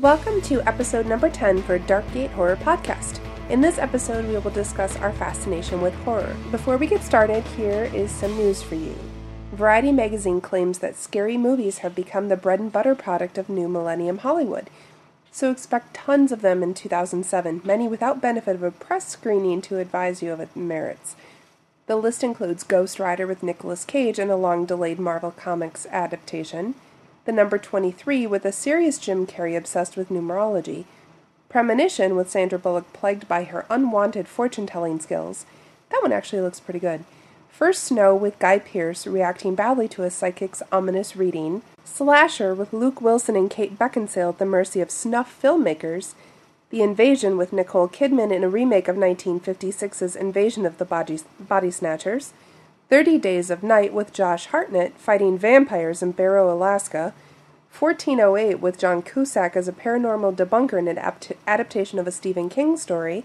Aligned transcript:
Welcome 0.00 0.40
to 0.42 0.62
episode 0.62 1.06
number 1.06 1.28
10 1.28 1.62
for 1.62 1.76
Darkgate 1.76 2.30
Horror 2.30 2.54
Podcast. 2.54 3.18
In 3.50 3.60
this 3.60 3.78
episode, 3.78 4.26
we 4.26 4.38
will 4.38 4.52
discuss 4.52 4.96
our 4.98 5.12
fascination 5.12 5.80
with 5.80 5.92
horror. 6.04 6.36
Before 6.52 6.76
we 6.76 6.86
get 6.86 7.02
started, 7.02 7.42
here 7.56 7.90
is 7.92 8.12
some 8.12 8.36
news 8.36 8.62
for 8.62 8.76
you. 8.76 8.94
Variety 9.52 9.90
magazine 9.90 10.40
claims 10.40 10.78
that 10.78 10.94
scary 10.94 11.36
movies 11.36 11.78
have 11.78 11.96
become 11.96 12.28
the 12.28 12.36
bread 12.36 12.60
and 12.60 12.70
butter 12.70 12.94
product 12.94 13.38
of 13.38 13.48
new 13.48 13.66
millennium 13.66 14.18
Hollywood. 14.18 14.70
So 15.32 15.50
expect 15.50 15.94
tons 15.94 16.30
of 16.30 16.42
them 16.42 16.62
in 16.62 16.74
2007, 16.74 17.62
many 17.64 17.88
without 17.88 18.22
benefit 18.22 18.54
of 18.54 18.62
a 18.62 18.70
press 18.70 19.08
screening 19.08 19.60
to 19.62 19.78
advise 19.78 20.22
you 20.22 20.32
of 20.32 20.38
its 20.38 20.54
merits. 20.54 21.16
The 21.88 21.96
list 21.96 22.22
includes 22.22 22.62
Ghost 22.62 23.00
Rider 23.00 23.26
with 23.26 23.42
Nicolas 23.42 23.84
Cage 23.84 24.20
and 24.20 24.30
a 24.30 24.36
long 24.36 24.64
delayed 24.64 25.00
Marvel 25.00 25.32
Comics 25.32 25.86
adaptation, 25.90 26.76
the 27.28 27.32
number 27.32 27.58
23 27.58 28.26
with 28.26 28.46
a 28.46 28.52
serious 28.52 28.96
Jim 28.96 29.26
Carrey 29.26 29.54
obsessed 29.54 29.98
with 29.98 30.08
numerology, 30.08 30.86
Premonition 31.50 32.16
with 32.16 32.30
Sandra 32.30 32.58
Bullock 32.58 32.90
plagued 32.94 33.28
by 33.28 33.44
her 33.44 33.66
unwanted 33.68 34.26
fortune 34.26 34.66
telling 34.66 34.98
skills. 34.98 35.44
That 35.90 36.00
one 36.00 36.10
actually 36.10 36.40
looks 36.40 36.58
pretty 36.58 36.80
good. 36.80 37.04
First 37.50 37.84
Snow 37.84 38.16
with 38.16 38.38
Guy 38.38 38.58
Pearce 38.58 39.06
reacting 39.06 39.54
badly 39.54 39.88
to 39.88 40.04
a 40.04 40.10
psychic's 40.10 40.62
ominous 40.72 41.16
reading, 41.16 41.60
Slasher 41.84 42.54
with 42.54 42.72
Luke 42.72 43.02
Wilson 43.02 43.36
and 43.36 43.50
Kate 43.50 43.78
Beckinsale 43.78 44.30
at 44.30 44.38
the 44.38 44.46
mercy 44.46 44.80
of 44.80 44.90
snuff 44.90 45.38
filmmakers, 45.42 46.14
the 46.70 46.80
Invasion 46.80 47.36
with 47.36 47.52
Nicole 47.52 47.88
Kidman 47.88 48.34
in 48.34 48.42
a 48.42 48.48
remake 48.48 48.88
of 48.88 48.96
1956's 48.96 50.16
Invasion 50.16 50.64
of 50.64 50.78
the 50.78 50.86
Body, 50.86 51.20
Body 51.38 51.70
Snatchers, 51.70 52.32
30 52.88 53.18
Days 53.18 53.50
of 53.50 53.62
Night 53.62 53.92
with 53.92 54.14
Josh 54.14 54.46
Hartnett 54.46 54.96
fighting 54.96 55.36
vampires 55.36 56.02
in 56.02 56.12
Barrow, 56.12 56.50
Alaska, 56.50 57.12
1408 57.78 58.60
with 58.60 58.78
John 58.78 59.02
Cusack 59.02 59.56
as 59.56 59.68
a 59.68 59.72
paranormal 59.72 60.34
debunker 60.34 60.78
in 60.78 60.88
an 60.88 60.98
adaptation 61.46 61.98
of 61.98 62.06
a 62.06 62.12
Stephen 62.12 62.48
King 62.48 62.78
story, 62.78 63.24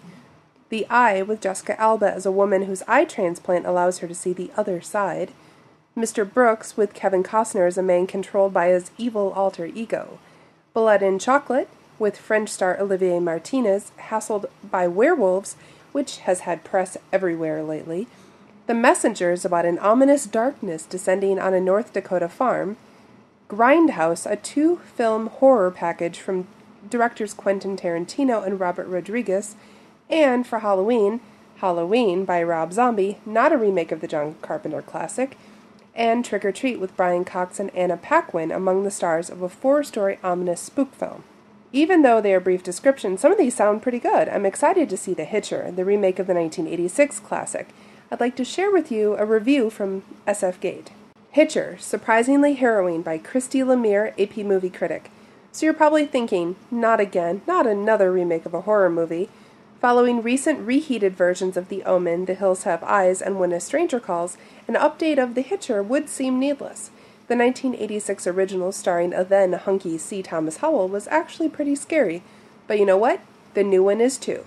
The 0.67 0.85
Eye 0.89 1.21
with 1.21 1.39
Jessica 1.39 1.79
Alba 1.79 2.11
as 2.13 2.25
a 2.25 2.31
woman 2.31 2.63
whose 2.63 2.83
eye 2.89 3.05
transplant 3.05 3.65
allows 3.65 3.99
her 3.99 4.07
to 4.09 4.13
see 4.13 4.33
the 4.33 4.51
other 4.57 4.81
side, 4.81 5.31
Mr. 5.95 6.29
Brooks 6.29 6.75
with 6.75 6.93
Kevin 6.93 7.23
Costner 7.23 7.65
as 7.65 7.77
a 7.77 7.83
man 7.83 8.05
controlled 8.05 8.53
by 8.53 8.67
his 8.67 8.91
evil 8.97 9.31
alter 9.31 9.67
ego, 9.67 10.19
Blood 10.73 11.01
and 11.01 11.21
Chocolate 11.21 11.69
with 11.97 12.17
French 12.17 12.49
star 12.49 12.77
Olivier 12.81 13.21
Martinez, 13.21 13.93
hassled 14.09 14.45
by 14.61 14.89
werewolves, 14.89 15.55
which 15.93 16.17
has 16.17 16.41
had 16.41 16.65
press 16.65 16.97
everywhere 17.13 17.63
lately. 17.63 18.07
The 18.65 18.73
Messengers 18.73 19.43
about 19.43 19.65
an 19.65 19.77
ominous 19.79 20.25
darkness 20.25 20.85
descending 20.85 21.37
on 21.37 21.53
a 21.53 21.59
North 21.59 21.91
Dakota 21.91 22.29
farm. 22.29 22.77
Grindhouse, 23.49 24.25
a 24.25 24.37
two 24.37 24.77
film 24.95 25.27
horror 25.27 25.69
package 25.69 26.17
from 26.17 26.47
directors 26.89 27.33
Quentin 27.33 27.75
Tarantino 27.75 28.45
and 28.45 28.61
Robert 28.61 28.87
Rodriguez. 28.87 29.57
And 30.09 30.47
for 30.47 30.59
Halloween, 30.59 31.19
Halloween 31.57 32.23
by 32.23 32.41
Rob 32.41 32.71
Zombie, 32.71 33.19
not 33.25 33.51
a 33.51 33.57
remake 33.57 33.91
of 33.91 33.99
the 33.99 34.07
John 34.07 34.35
Carpenter 34.41 34.81
classic. 34.81 35.37
And 35.93 36.23
Trick 36.23 36.45
or 36.45 36.53
Treat 36.53 36.79
with 36.79 36.95
Brian 36.95 37.25
Cox 37.25 37.59
and 37.59 37.69
Anna 37.75 37.97
Paquin 37.97 38.49
among 38.49 38.83
the 38.83 38.91
stars 38.91 39.29
of 39.29 39.41
a 39.41 39.49
four 39.49 39.83
story 39.83 40.19
ominous 40.23 40.61
spook 40.61 40.95
film. 40.95 41.25
Even 41.73 42.01
though 42.01 42.21
they 42.21 42.33
are 42.33 42.39
brief 42.39 42.63
descriptions, 42.63 43.19
some 43.19 43.31
of 43.33 43.37
these 43.37 43.55
sound 43.55 43.81
pretty 43.81 43.99
good. 43.99 44.29
I'm 44.29 44.45
excited 44.45 44.89
to 44.89 44.95
see 44.95 45.13
The 45.13 45.25
Hitcher, 45.25 45.69
the 45.69 45.83
remake 45.83 46.17
of 46.17 46.27
the 46.27 46.33
1986 46.33 47.19
classic. 47.19 47.67
I'd 48.13 48.19
like 48.19 48.35
to 48.35 48.45
share 48.45 48.71
with 48.71 48.91
you 48.91 49.15
a 49.15 49.25
review 49.25 49.71
from 49.71 50.03
SF 50.27 50.59
Gate. 50.59 50.91
Hitcher, 51.31 51.77
surprisingly 51.79 52.53
harrowing 52.53 53.01
by 53.01 53.17
Christy 53.17 53.61
Lemire, 53.61 54.13
AP 54.21 54.45
movie 54.45 54.69
critic. 54.69 55.09
So 55.51 55.65
you're 55.65 55.73
probably 55.73 56.05
thinking, 56.05 56.55
not 56.69 56.99
again, 56.99 57.41
not 57.47 57.65
another 57.65 58.11
remake 58.11 58.45
of 58.45 58.53
a 58.53 58.61
horror 58.61 58.91
movie. 58.91 59.29
Following 59.81 60.21
recent 60.21 60.59
reheated 60.59 61.15
versions 61.15 61.57
of 61.57 61.69
The 61.69 61.83
Omen, 61.85 62.25
The 62.25 62.35
Hills 62.35 62.65
Have 62.65 62.83
Eyes, 62.83 63.19
and 63.19 63.39
When 63.39 63.51
a 63.51 63.59
Stranger 63.59 63.99
Calls, 63.99 64.37
an 64.67 64.75
update 64.75 65.17
of 65.17 65.33
The 65.33 65.41
Hitcher 65.41 65.81
would 65.81 66.07
seem 66.07 66.37
needless. 66.37 66.91
The 67.29 67.35
1986 67.35 68.27
original, 68.27 68.71
starring 68.71 69.15
a 69.15 69.23
then 69.23 69.53
hunky 69.53 69.97
C. 69.97 70.21
Thomas 70.21 70.57
Howell, 70.57 70.87
was 70.87 71.07
actually 71.07 71.49
pretty 71.49 71.75
scary. 71.75 72.21
But 72.67 72.77
you 72.77 72.85
know 72.85 72.95
what? 72.95 73.21
The 73.55 73.63
new 73.63 73.83
one 73.83 73.99
is 73.99 74.19
too. 74.19 74.45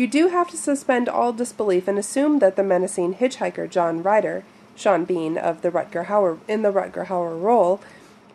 You 0.00 0.06
do 0.06 0.28
have 0.28 0.48
to 0.48 0.56
suspend 0.56 1.10
all 1.10 1.30
disbelief 1.34 1.86
and 1.86 1.98
assume 1.98 2.38
that 2.38 2.56
the 2.56 2.62
menacing 2.62 3.16
hitchhiker 3.16 3.68
John 3.68 4.02
Ryder, 4.02 4.44
Sean 4.74 5.04
Bean 5.04 5.36
of 5.36 5.60
the 5.60 5.70
Rutger 5.70 6.06
Hauer 6.06 6.38
in 6.48 6.62
the 6.62 6.72
Rutger 6.72 7.08
Hauer 7.08 7.38
role, 7.38 7.82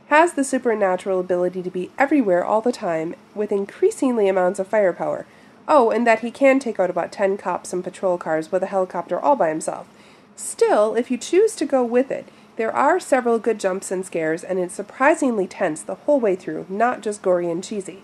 has 0.10 0.34
the 0.34 0.44
supernatural 0.44 1.20
ability 1.20 1.64
to 1.64 1.72
be 1.72 1.90
everywhere 1.98 2.46
all 2.46 2.62
the 2.62 2.72
time 2.72 3.16
with 3.34 3.52
increasingly 3.52 4.28
amounts 4.28 4.60
of 4.60 4.68
firepower. 4.68 5.26
Oh, 5.68 5.90
and 5.90 6.06
that 6.06 6.20
he 6.20 6.30
can 6.30 6.60
take 6.60 6.80
out 6.80 6.92
about 6.92 7.12
10 7.12 7.36
cops 7.36 7.74
and 7.74 7.84
patrol 7.84 8.20
cars 8.20 8.52
with 8.52 8.62
a 8.62 8.68
helicopter 8.68 9.20
all 9.20 9.36
by 9.36 9.50
himself. 9.50 9.88
Still, 10.36 10.94
if 10.94 11.10
you 11.10 11.18
choose 11.18 11.56
to 11.56 11.66
go 11.66 11.84
with 11.84 12.12
it, 12.12 12.30
there 12.58 12.72
are 12.72 13.00
several 13.00 13.40
good 13.40 13.60
jumps 13.60 13.90
and 13.90 14.06
scares, 14.06 14.44
and 14.44 14.60
it's 14.60 14.76
surprisingly 14.76 15.48
tense 15.48 15.82
the 15.82 15.96
whole 15.96 16.20
way 16.20 16.36
through, 16.36 16.68
not 16.70 17.02
just 17.02 17.24
gory 17.24 17.50
and 17.50 17.64
cheesy. 17.64 18.04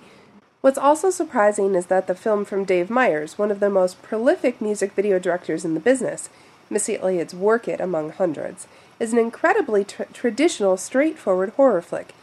What's 0.61 0.77
also 0.77 1.09
surprising 1.09 1.73
is 1.73 1.88
that 1.88 2.05
the 2.05 2.13
film 2.13 2.45
from 2.45 2.66
Dave 2.66 2.91
Meyers, 2.91 3.38
one 3.38 3.49
of 3.49 3.59
the 3.59 3.69
most 3.69 4.01
prolific 4.03 4.61
music 4.61 4.91
video 4.94 5.17
directors 5.17 5.66
in 5.66 5.73
the 5.73 5.79
business, 5.79 6.29
Missy 6.69 6.99
Elliott's 6.99 7.33
Work 7.33 7.67
It 7.67 7.81
among 7.81 8.11
hundreds, 8.11 8.67
is 9.00 9.11
an 9.11 9.17
incredibly 9.17 9.83
tra- 9.83 10.05
traditional, 10.13 10.77
straightforward 10.77 11.53
horror 11.57 11.81
flick. 11.81 12.13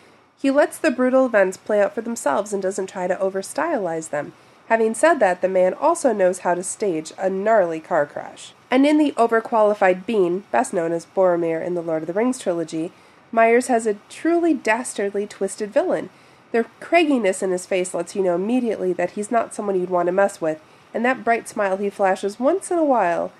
He 0.40 0.52
lets 0.52 0.78
the 0.78 0.92
brutal 0.92 1.26
events 1.26 1.56
play 1.56 1.82
out 1.82 1.96
for 1.96 2.00
themselves 2.00 2.52
and 2.52 2.62
doesn't 2.62 2.86
try 2.86 3.08
to 3.08 3.18
over 3.18 3.42
stylize 3.42 4.10
them. 4.10 4.32
Having 4.68 4.94
said 4.94 5.14
that, 5.14 5.42
the 5.42 5.48
man 5.48 5.74
also 5.74 6.12
knows 6.12 6.40
how 6.40 6.54
to 6.54 6.62
stage 6.62 7.12
a 7.18 7.28
gnarly 7.28 7.80
car 7.80 8.06
crash. 8.06 8.52
And 8.70 8.86
in 8.86 8.98
the 8.98 9.12
overqualified 9.12 10.06
Bean, 10.06 10.44
best 10.52 10.72
known 10.72 10.92
as 10.92 11.06
Boromir 11.06 11.60
in 11.64 11.74
the 11.74 11.82
Lord 11.82 12.02
of 12.02 12.06
the 12.06 12.12
Rings 12.12 12.38
trilogy, 12.38 12.92
Meyers 13.32 13.66
has 13.66 13.84
a 13.86 13.96
truly 14.08 14.54
dastardly 14.54 15.26
twisted 15.26 15.72
villain. 15.72 16.08
The 16.52 16.66
cragginess 16.80 17.42
in 17.42 17.50
his 17.50 17.66
face 17.66 17.94
lets 17.94 18.14
you 18.14 18.22
know 18.22 18.34
immediately 18.34 18.92
that 18.94 19.12
he's 19.12 19.30
not 19.30 19.54
someone 19.54 19.78
you'd 19.78 19.90
want 19.90 20.06
to 20.06 20.12
mess 20.12 20.40
with, 20.40 20.60
and 20.94 21.04
that 21.04 21.24
bright 21.24 21.48
smile 21.48 21.76
he 21.76 21.90
flashes 21.90 22.40
once 22.40 22.70
in 22.70 22.78
a 22.78 22.84
while 22.84 23.32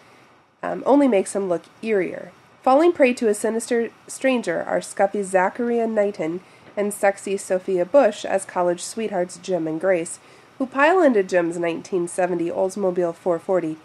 um, 0.62 0.82
only 0.84 1.08
makes 1.08 1.34
him 1.34 1.48
look 1.48 1.62
eerier. 1.82 2.30
Falling 2.62 2.92
prey 2.92 3.14
to 3.14 3.28
a 3.28 3.34
sinister 3.34 3.90
stranger 4.06 4.62
are 4.62 4.80
scuffy 4.80 5.22
Zachariah 5.22 5.86
Knighton 5.86 6.40
and 6.76 6.92
sexy 6.92 7.36
Sophia 7.36 7.84
Bush 7.84 8.24
as 8.24 8.44
college 8.44 8.82
sweethearts 8.82 9.38
Jim 9.38 9.66
and 9.66 9.80
Grace, 9.80 10.18
who 10.58 10.66
pile 10.66 11.02
into 11.02 11.22
Jim's 11.22 11.58
1970 11.58 12.50
Oldsmobile 12.50 13.14
440 13.14 13.78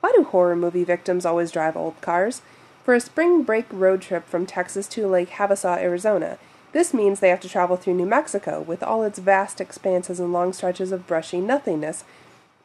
why 0.00 0.12
do 0.14 0.24
horror 0.24 0.56
movie 0.56 0.84
victims 0.84 1.26
always 1.26 1.50
drive 1.50 1.76
old 1.76 2.00
cars? 2.00 2.42
For 2.84 2.94
a 2.94 3.00
spring 3.00 3.42
break 3.42 3.66
road 3.70 4.00
trip 4.00 4.28
from 4.28 4.46
Texas 4.46 4.86
to 4.88 5.06
Lake 5.06 5.30
Havasu, 5.30 5.76
Arizona, 5.76 6.38
this 6.72 6.92
means 6.92 7.20
they 7.20 7.30
have 7.30 7.40
to 7.40 7.48
travel 7.48 7.76
through 7.76 7.94
New 7.94 8.06
Mexico 8.06 8.60
with 8.60 8.82
all 8.82 9.02
its 9.02 9.18
vast 9.18 9.60
expanses 9.60 10.20
and 10.20 10.32
long 10.32 10.52
stretches 10.52 10.92
of 10.92 11.06
brushy 11.06 11.40
nothingness, 11.40 12.04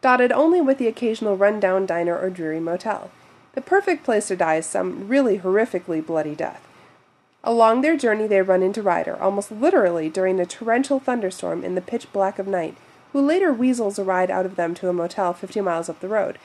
dotted 0.01 0.31
only 0.31 0.59
with 0.59 0.77
the 0.77 0.87
occasional 0.87 1.37
run-down 1.37 1.85
diner 1.85 2.17
or 2.17 2.29
dreary 2.29 2.59
motel. 2.59 3.09
The 3.53 3.61
perfect 3.61 4.03
place 4.03 4.27
to 4.27 4.35
die 4.35 4.55
is 4.55 4.65
some 4.65 5.07
really 5.07 5.39
horrifically 5.39 6.05
bloody 6.05 6.35
death. 6.35 6.67
Along 7.43 7.81
their 7.81 7.97
journey, 7.97 8.25
they 8.25 8.41
run 8.41 8.63
into 8.63 8.81
Ryder, 8.81 9.21
almost 9.21 9.51
literally 9.51 10.09
during 10.09 10.39
a 10.39 10.45
torrential 10.45 10.99
thunderstorm 10.99 11.63
in 11.63 11.75
the 11.75 11.81
pitch 11.81 12.11
black 12.11 12.39
of 12.39 12.47
night, 12.47 12.75
who 13.11 13.21
later 13.21 13.53
weasels 13.53 13.99
a 13.99 14.03
ride 14.03 14.31
out 14.31 14.45
of 14.45 14.55
them 14.55 14.73
to 14.75 14.89
a 14.89 14.93
motel 14.93 15.33
fifty 15.33 15.61
miles 15.61 15.87
up 15.87 15.99
the 15.99 16.07
road. 16.07 16.39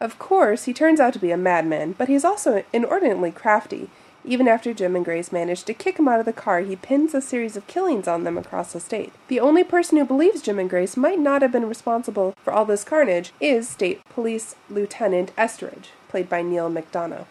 Of 0.00 0.18
course, 0.18 0.64
he 0.64 0.72
turns 0.72 0.98
out 0.98 1.12
to 1.12 1.18
be 1.18 1.30
a 1.30 1.36
madman, 1.36 1.92
but 1.92 2.08
he's 2.08 2.24
also 2.24 2.64
inordinately 2.72 3.30
crafty. 3.30 3.90
Even 4.24 4.48
after 4.48 4.74
Jim 4.74 4.96
and 4.96 5.04
Grace 5.04 5.32
manage 5.32 5.64
to 5.64 5.72
kick 5.72 5.98
him 5.98 6.06
out 6.06 6.20
of 6.20 6.26
the 6.26 6.32
car, 6.32 6.60
he 6.60 6.76
pins 6.76 7.14
a 7.14 7.20
series 7.20 7.56
of 7.56 7.66
killings 7.66 8.06
on 8.06 8.24
them 8.24 8.36
across 8.36 8.72
the 8.72 8.80
state. 8.80 9.12
The 9.28 9.40
only 9.40 9.64
person 9.64 9.96
who 9.96 10.04
believes 10.04 10.42
Jim 10.42 10.58
and 10.58 10.68
Grace 10.68 10.96
might 10.96 11.18
not 11.18 11.40
have 11.40 11.52
been 11.52 11.68
responsible 11.68 12.34
for 12.42 12.52
all 12.52 12.66
this 12.66 12.84
carnage 12.84 13.32
is 13.40 13.68
State 13.68 14.02
Police 14.10 14.56
Lieutenant 14.68 15.32
Estridge, 15.38 15.90
played 16.08 16.28
by 16.28 16.42
Neal 16.42 16.70
McDonough. 16.70 17.26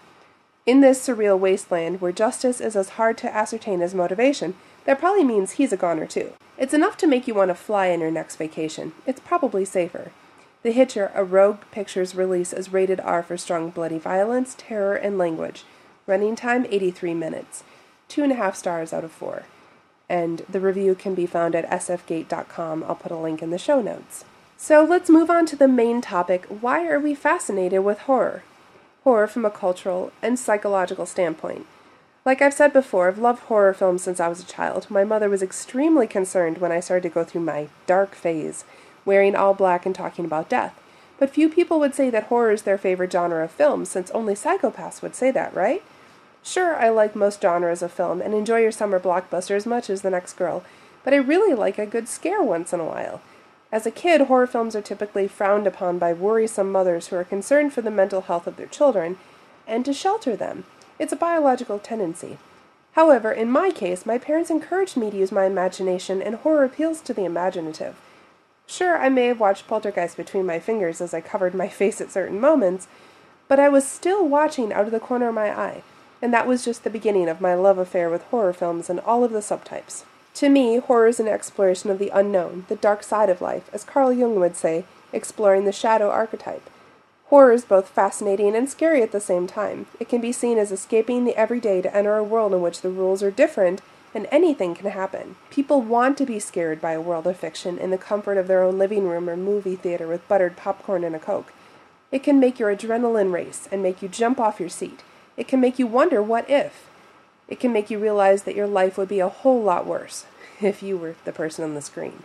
In 0.66 0.82
this 0.82 1.08
surreal 1.08 1.40
wasteland, 1.40 2.02
where 2.02 2.12
justice 2.12 2.60
is 2.60 2.76
as 2.76 2.90
hard 2.90 3.18
to 3.20 3.36
ascertain 3.36 3.82
as 3.82 3.94
motivation, 3.94 4.56
that 4.86 5.00
probably 5.00 5.24
means 5.24 5.52
he's 5.52 5.74
a 5.74 5.78
goner 5.78 6.08
too. 6.08 6.34
It's 6.58 6.74
enough 6.74 6.98
to 6.98 7.08
make 7.08 7.28
you 7.28 7.36
want 7.36 7.50
to 7.50 7.56
fly 7.56 7.92
on 7.92 8.02
your 8.02 8.12
next 8.12 8.36
vacation. 8.36 8.94
It's 9.06 9.20
probably 9.20 9.64
safer. 9.64 10.12
The 10.64 10.72
Hitcher, 10.72 11.12
a 11.16 11.24
Rogue 11.24 11.60
Pictures 11.72 12.16
release, 12.16 12.52
is 12.52 12.74
rated 12.74 13.00
R 13.00 13.24
for 13.24 13.38
strong 13.38 13.70
bloody 13.70 13.98
violence, 13.98 14.56
terror, 14.58 14.96
and 14.96 15.18
language. 15.18 15.64
Running 16.10 16.36
time 16.36 16.66
83 16.72 17.14
minutes. 17.14 17.64
Two 18.08 18.24
and 18.24 18.32
a 18.32 18.36
half 18.36 18.56
stars 18.56 18.94
out 18.94 19.04
of 19.04 19.12
four. 19.12 19.44
And 20.10 20.42
the 20.50 20.60
review 20.60 20.96
can 20.96 21.14
be 21.14 21.28
found 21.28 21.54
at 21.54 21.70
sfgate.com. 21.70 22.84
I'll 22.84 22.96
put 22.96 23.12
a 23.12 23.16
link 23.16 23.44
in 23.44 23.52
the 23.52 23.60
show 23.60 23.80
notes. 23.80 24.26
So 24.58 24.84
let's 24.84 25.12
move 25.12 25.30
on 25.30 25.46
to 25.46 25.56
the 25.56 25.68
main 25.68 26.02
topic 26.02 26.48
why 26.48 26.88
are 26.88 27.00
we 27.00 27.14
fascinated 27.14 27.84
with 27.84 28.00
horror? 28.00 28.42
Horror 29.04 29.28
from 29.28 29.46
a 29.46 29.52
cultural 29.52 30.12
and 30.24 30.40
psychological 30.40 31.06
standpoint. 31.06 31.68
Like 32.26 32.42
I've 32.42 32.56
said 32.56 32.74
before, 32.74 33.08
I've 33.08 33.20
loved 33.20 33.44
horror 33.44 33.76
films 33.76 34.02
since 34.02 34.20
I 34.20 34.30
was 34.30 34.40
a 34.40 34.48
child. 34.48 34.90
My 34.90 35.04
mother 35.04 35.30
was 35.30 35.44
extremely 35.44 36.08
concerned 36.08 36.58
when 36.58 36.72
I 36.72 36.80
started 36.80 37.08
to 37.08 37.14
go 37.14 37.24
through 37.24 37.42
my 37.42 37.68
dark 37.86 38.16
phase, 38.16 38.66
wearing 39.06 39.36
all 39.36 39.54
black 39.54 39.86
and 39.86 39.94
talking 39.94 40.26
about 40.26 40.50
death. 40.50 40.74
But 41.20 41.30
few 41.30 41.50
people 41.50 41.80
would 41.80 41.94
say 41.94 42.10
that 42.10 42.24
horror 42.24 42.50
is 42.50 42.64
their 42.64 42.80
favorite 42.80 43.12
genre 43.12 43.44
of 43.44 43.52
film, 43.52 43.86
since 43.86 44.10
only 44.10 44.34
psychopaths 44.34 45.04
would 45.04 45.14
say 45.14 45.30
that, 45.30 45.54
right? 45.54 45.84
Sure, 46.50 46.76
I 46.78 46.90
like 46.90 47.16
most 47.16 47.44
genres 47.44 47.84
of 47.84 47.92
film 47.92 48.24
and 48.24 48.34
enjoy 48.34 48.62
your 48.62 48.72
summer 48.72 49.00
blockbuster 49.00 49.56
as 49.56 49.68
much 49.68 49.88
as 49.88 50.02
the 50.02 50.10
next 50.10 50.34
girl, 50.34 50.64
but 51.04 51.14
I 51.14 51.18
really 51.18 51.54
like 51.54 51.78
a 51.78 51.86
good 51.86 52.08
scare 52.08 52.42
once 52.42 52.74
in 52.74 52.80
a 52.80 52.86
while. 52.86 53.22
As 53.72 53.86
a 53.86 53.92
kid, 53.92 54.22
horror 54.22 54.48
films 54.48 54.76
are 54.76 54.82
typically 54.82 55.28
frowned 55.28 55.68
upon 55.68 56.00
by 56.00 56.12
worrisome 56.12 56.72
mothers 56.72 57.06
who 57.08 57.18
are 57.18 57.24
concerned 57.24 57.72
for 57.72 57.84
the 57.84 57.92
mental 57.92 58.22
health 58.22 58.48
of 58.48 58.56
their 58.56 58.66
children 58.66 59.20
and 59.68 59.86
to 59.86 59.94
shelter 59.94 60.36
them. 60.36 60.64
It's 60.98 61.14
a 61.14 61.16
biological 61.16 61.78
tendency. 61.78 62.40
However, 62.94 63.32
in 63.32 63.52
my 63.52 63.70
case, 63.70 64.08
my 64.08 64.18
parents 64.18 64.50
encouraged 64.50 64.98
me 64.98 65.12
to 65.12 65.18
use 65.18 65.32
my 65.32 65.46
imagination, 65.46 66.20
and 66.20 66.34
horror 66.34 66.64
appeals 66.64 67.00
to 67.02 67.14
the 67.14 67.26
imaginative. 67.26 67.96
Sure, 68.66 68.98
I 68.98 69.10
may 69.10 69.28
have 69.28 69.40
watched 69.40 69.68
Poltergeist 69.68 70.18
between 70.18 70.48
my 70.48 70.58
fingers 70.58 71.00
as 71.00 71.14
I 71.14 71.22
covered 71.22 71.54
my 71.54 71.68
face 71.80 72.02
at 72.02 72.12
certain 72.12 72.40
moments, 72.40 72.88
but 73.48 73.60
I 73.60 73.70
was 73.70 73.88
still 73.88 74.28
watching 74.28 74.74
out 74.74 74.86
of 74.86 74.92
the 74.92 75.00
corner 75.00 75.28
of 75.28 75.36
my 75.36 75.52
eye, 75.52 75.84
and 76.22 76.34
that 76.34 76.48
was 76.48 76.66
just 76.66 76.84
the 76.84 76.90
beginning 76.90 77.30
of 77.30 77.42
my 77.42 77.54
love 77.54 77.78
affair 77.78 78.10
with 78.10 78.24
horror 78.24 78.54
films 78.54 78.90
and 78.90 79.00
all 79.02 79.24
of 79.24 79.32
the 79.32 79.40
subtypes. 79.40 80.04
To 80.36 80.50
me, 80.50 80.78
horror 80.78 81.08
is 81.08 81.20
an 81.20 81.28
exploration 81.28 81.90
of 81.90 82.00
the 82.00 82.12
unknown, 82.14 82.66
the 82.70 82.76
dark 82.76 83.04
side 83.04 83.30
of 83.30 83.42
life, 83.42 83.70
as 83.74 83.84
Carl 83.84 84.14
Jung 84.14 84.40
would 84.40 84.56
say, 84.56 84.86
exploring 85.12 85.66
the 85.66 85.72
shadow 85.72 86.10
archetype. 86.10 86.70
Horror 87.26 87.52
is 87.52 87.66
both 87.66 87.90
fascinating 87.90 88.56
and 88.56 88.70
scary 88.70 89.04
at 89.04 89.12
the 89.12 89.20
same 89.20 89.48
time. 89.48 89.86
It 90.00 90.10
can 90.10 90.22
be 90.22 90.32
seen 90.32 90.58
as 90.58 90.72
escaping 90.72 91.26
the 91.26 91.36
everyday 91.36 91.82
to 91.82 91.96
enter 91.96 92.16
a 92.18 92.24
world 92.24 92.54
in 92.54 92.62
which 92.62 92.82
the 92.82 92.90
rules 92.90 93.22
are 93.22 93.32
different 93.32 93.82
and 94.16 94.28
anything 94.32 94.74
can 94.74 94.90
happen. 94.90 95.36
People 95.52 95.82
want 95.82 96.18
to 96.18 96.26
be 96.26 96.40
scared 96.40 96.82
by 96.82 96.94
a 96.94 97.02
world 97.02 97.28
of 97.28 97.38
fiction 97.38 97.78
in 97.78 97.92
the 97.92 97.98
comfort 97.98 98.38
of 98.38 98.48
their 98.48 98.64
own 98.64 98.80
living 98.80 99.08
room 99.08 99.30
or 99.30 99.38
movie 99.38 99.76
theater 99.76 100.08
with 100.08 100.28
buttered 100.28 100.58
popcorn 100.58 101.04
and 101.04 101.16
a 101.16 101.20
Coke. 101.20 101.54
It 102.12 102.24
can 102.24 102.40
make 102.40 102.58
your 102.58 102.76
adrenaline 102.76 103.32
race 103.32 103.70
and 103.72 103.84
make 103.84 104.02
you 104.02 104.08
jump 104.08 104.40
off 104.40 104.60
your 104.60 104.70
seat. 104.70 105.04
It 105.40 105.48
can 105.48 105.62
make 105.62 105.80
you 105.80 105.88
wonder 105.88 106.22
what 106.22 106.50
if. 106.50 106.86
It 107.48 107.62
can 107.62 107.72
make 107.72 107.90
you 107.90 107.98
realize 107.98 108.44
that 108.44 108.58
your 108.58 108.68
life 108.68 108.98
would 108.98 109.08
be 109.08 109.22
a 109.22 109.30
whole 109.30 109.64
lot 109.64 109.88
worse 109.88 110.26
if 110.62 110.84
you 110.84 110.98
were 110.98 111.16
the 111.24 111.32
person 111.32 111.64
on 111.64 111.76
the 111.76 111.82
screen. 111.82 112.24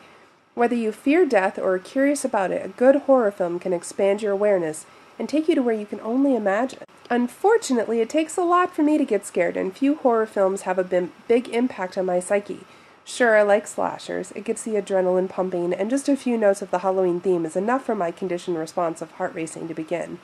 Whether 0.54 0.74
you 0.74 0.90
fear 0.90 1.24
death 1.24 1.56
or 1.56 1.74
are 1.74 1.78
curious 1.78 2.24
about 2.24 2.50
it, 2.50 2.66
a 2.66 2.68
good 2.68 2.96
horror 3.02 3.30
film 3.30 3.60
can 3.60 3.72
expand 3.72 4.20
your 4.20 4.32
awareness 4.32 4.84
and 5.16 5.28
take 5.28 5.46
you 5.48 5.54
to 5.54 5.62
where 5.62 5.74
you 5.74 5.86
can 5.86 6.00
only 6.00 6.34
imagine. 6.34 6.80
Unfortunately, 7.08 8.00
it 8.00 8.08
takes 8.08 8.36
a 8.36 8.42
lot 8.42 8.74
for 8.74 8.82
me 8.82 8.98
to 8.98 9.04
get 9.04 9.24
scared, 9.24 9.56
and 9.56 9.76
few 9.76 9.94
horror 9.94 10.26
films 10.26 10.62
have 10.62 10.78
a 10.78 11.08
big 11.28 11.48
impact 11.50 11.96
on 11.96 12.06
my 12.06 12.18
psyche. 12.18 12.60
Sure, 13.04 13.36
I 13.36 13.42
like 13.42 13.68
slashers, 13.68 14.32
it 14.32 14.44
gets 14.44 14.64
the 14.64 14.72
adrenaline 14.72 15.28
pumping, 15.28 15.72
and 15.72 15.88
just 15.88 16.08
a 16.08 16.16
few 16.16 16.36
notes 16.36 16.62
of 16.62 16.72
the 16.72 16.80
Halloween 16.80 17.20
theme 17.20 17.46
is 17.46 17.54
enough 17.54 17.84
for 17.84 17.94
my 17.94 18.10
conditioned 18.10 18.58
response 18.58 19.00
of 19.02 19.12
heart 19.12 19.34
racing 19.34 19.68
to 19.68 19.74
begin. 19.74 20.18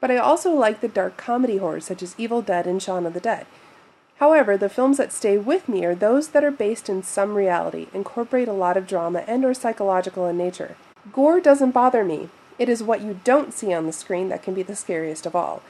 But 0.00 0.10
I 0.10 0.16
also 0.16 0.52
like 0.52 0.80
the 0.80 0.88
dark 0.88 1.16
comedy 1.16 1.56
horrors 1.56 1.86
such 1.86 2.02
as 2.02 2.14
Evil 2.18 2.42
Dead 2.42 2.66
and 2.66 2.82
Shaun 2.82 3.06
of 3.06 3.14
the 3.14 3.20
Dead. 3.20 3.46
However, 4.18 4.56
the 4.56 4.68
films 4.68 4.96
that 4.96 5.12
stay 5.12 5.36
with 5.36 5.68
me 5.68 5.84
are 5.84 5.94
those 5.94 6.28
that 6.28 6.44
are 6.44 6.50
based 6.50 6.88
in 6.88 7.02
some 7.02 7.34
reality, 7.34 7.88
incorporate 7.92 8.48
a 8.48 8.52
lot 8.52 8.76
of 8.76 8.86
drama 8.86 9.24
and 9.26 9.44
or 9.44 9.52
psychological 9.52 10.26
in 10.26 10.38
nature. 10.38 10.76
Gore 11.12 11.40
doesn't 11.40 11.72
bother 11.72 12.04
me. 12.04 12.30
It 12.58 12.68
is 12.70 12.82
what 12.82 13.02
you 13.02 13.20
don't 13.24 13.52
see 13.52 13.74
on 13.74 13.84
the 13.84 13.92
screen 13.92 14.30
that 14.30 14.42
can 14.42 14.54
be 14.54 14.62
the 14.62 14.74
scariest 14.74 15.26
of 15.26 15.36
all. 15.36 15.62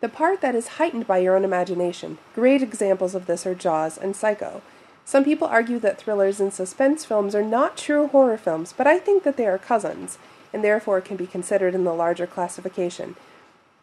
The 0.00 0.08
part 0.08 0.40
that 0.40 0.54
is 0.54 0.78
heightened 0.78 1.06
by 1.06 1.18
your 1.18 1.36
own 1.36 1.44
imagination. 1.44 2.18
Great 2.34 2.62
examples 2.62 3.14
of 3.14 3.26
this 3.26 3.44
are 3.44 3.54
Jaws 3.54 3.98
and 3.98 4.14
Psycho. 4.14 4.62
Some 5.04 5.24
people 5.24 5.48
argue 5.48 5.80
that 5.80 5.98
thrillers 5.98 6.38
and 6.38 6.52
suspense 6.52 7.04
films 7.04 7.34
are 7.34 7.42
not 7.42 7.76
true 7.76 8.06
horror 8.06 8.38
films, 8.38 8.72
but 8.76 8.86
I 8.86 8.98
think 8.98 9.24
that 9.24 9.36
they 9.36 9.46
are 9.46 9.58
cousins, 9.58 10.18
and 10.52 10.62
therefore 10.62 11.00
can 11.00 11.16
be 11.16 11.26
considered 11.26 11.74
in 11.74 11.84
the 11.84 11.92
larger 11.92 12.26
classification. 12.26 13.16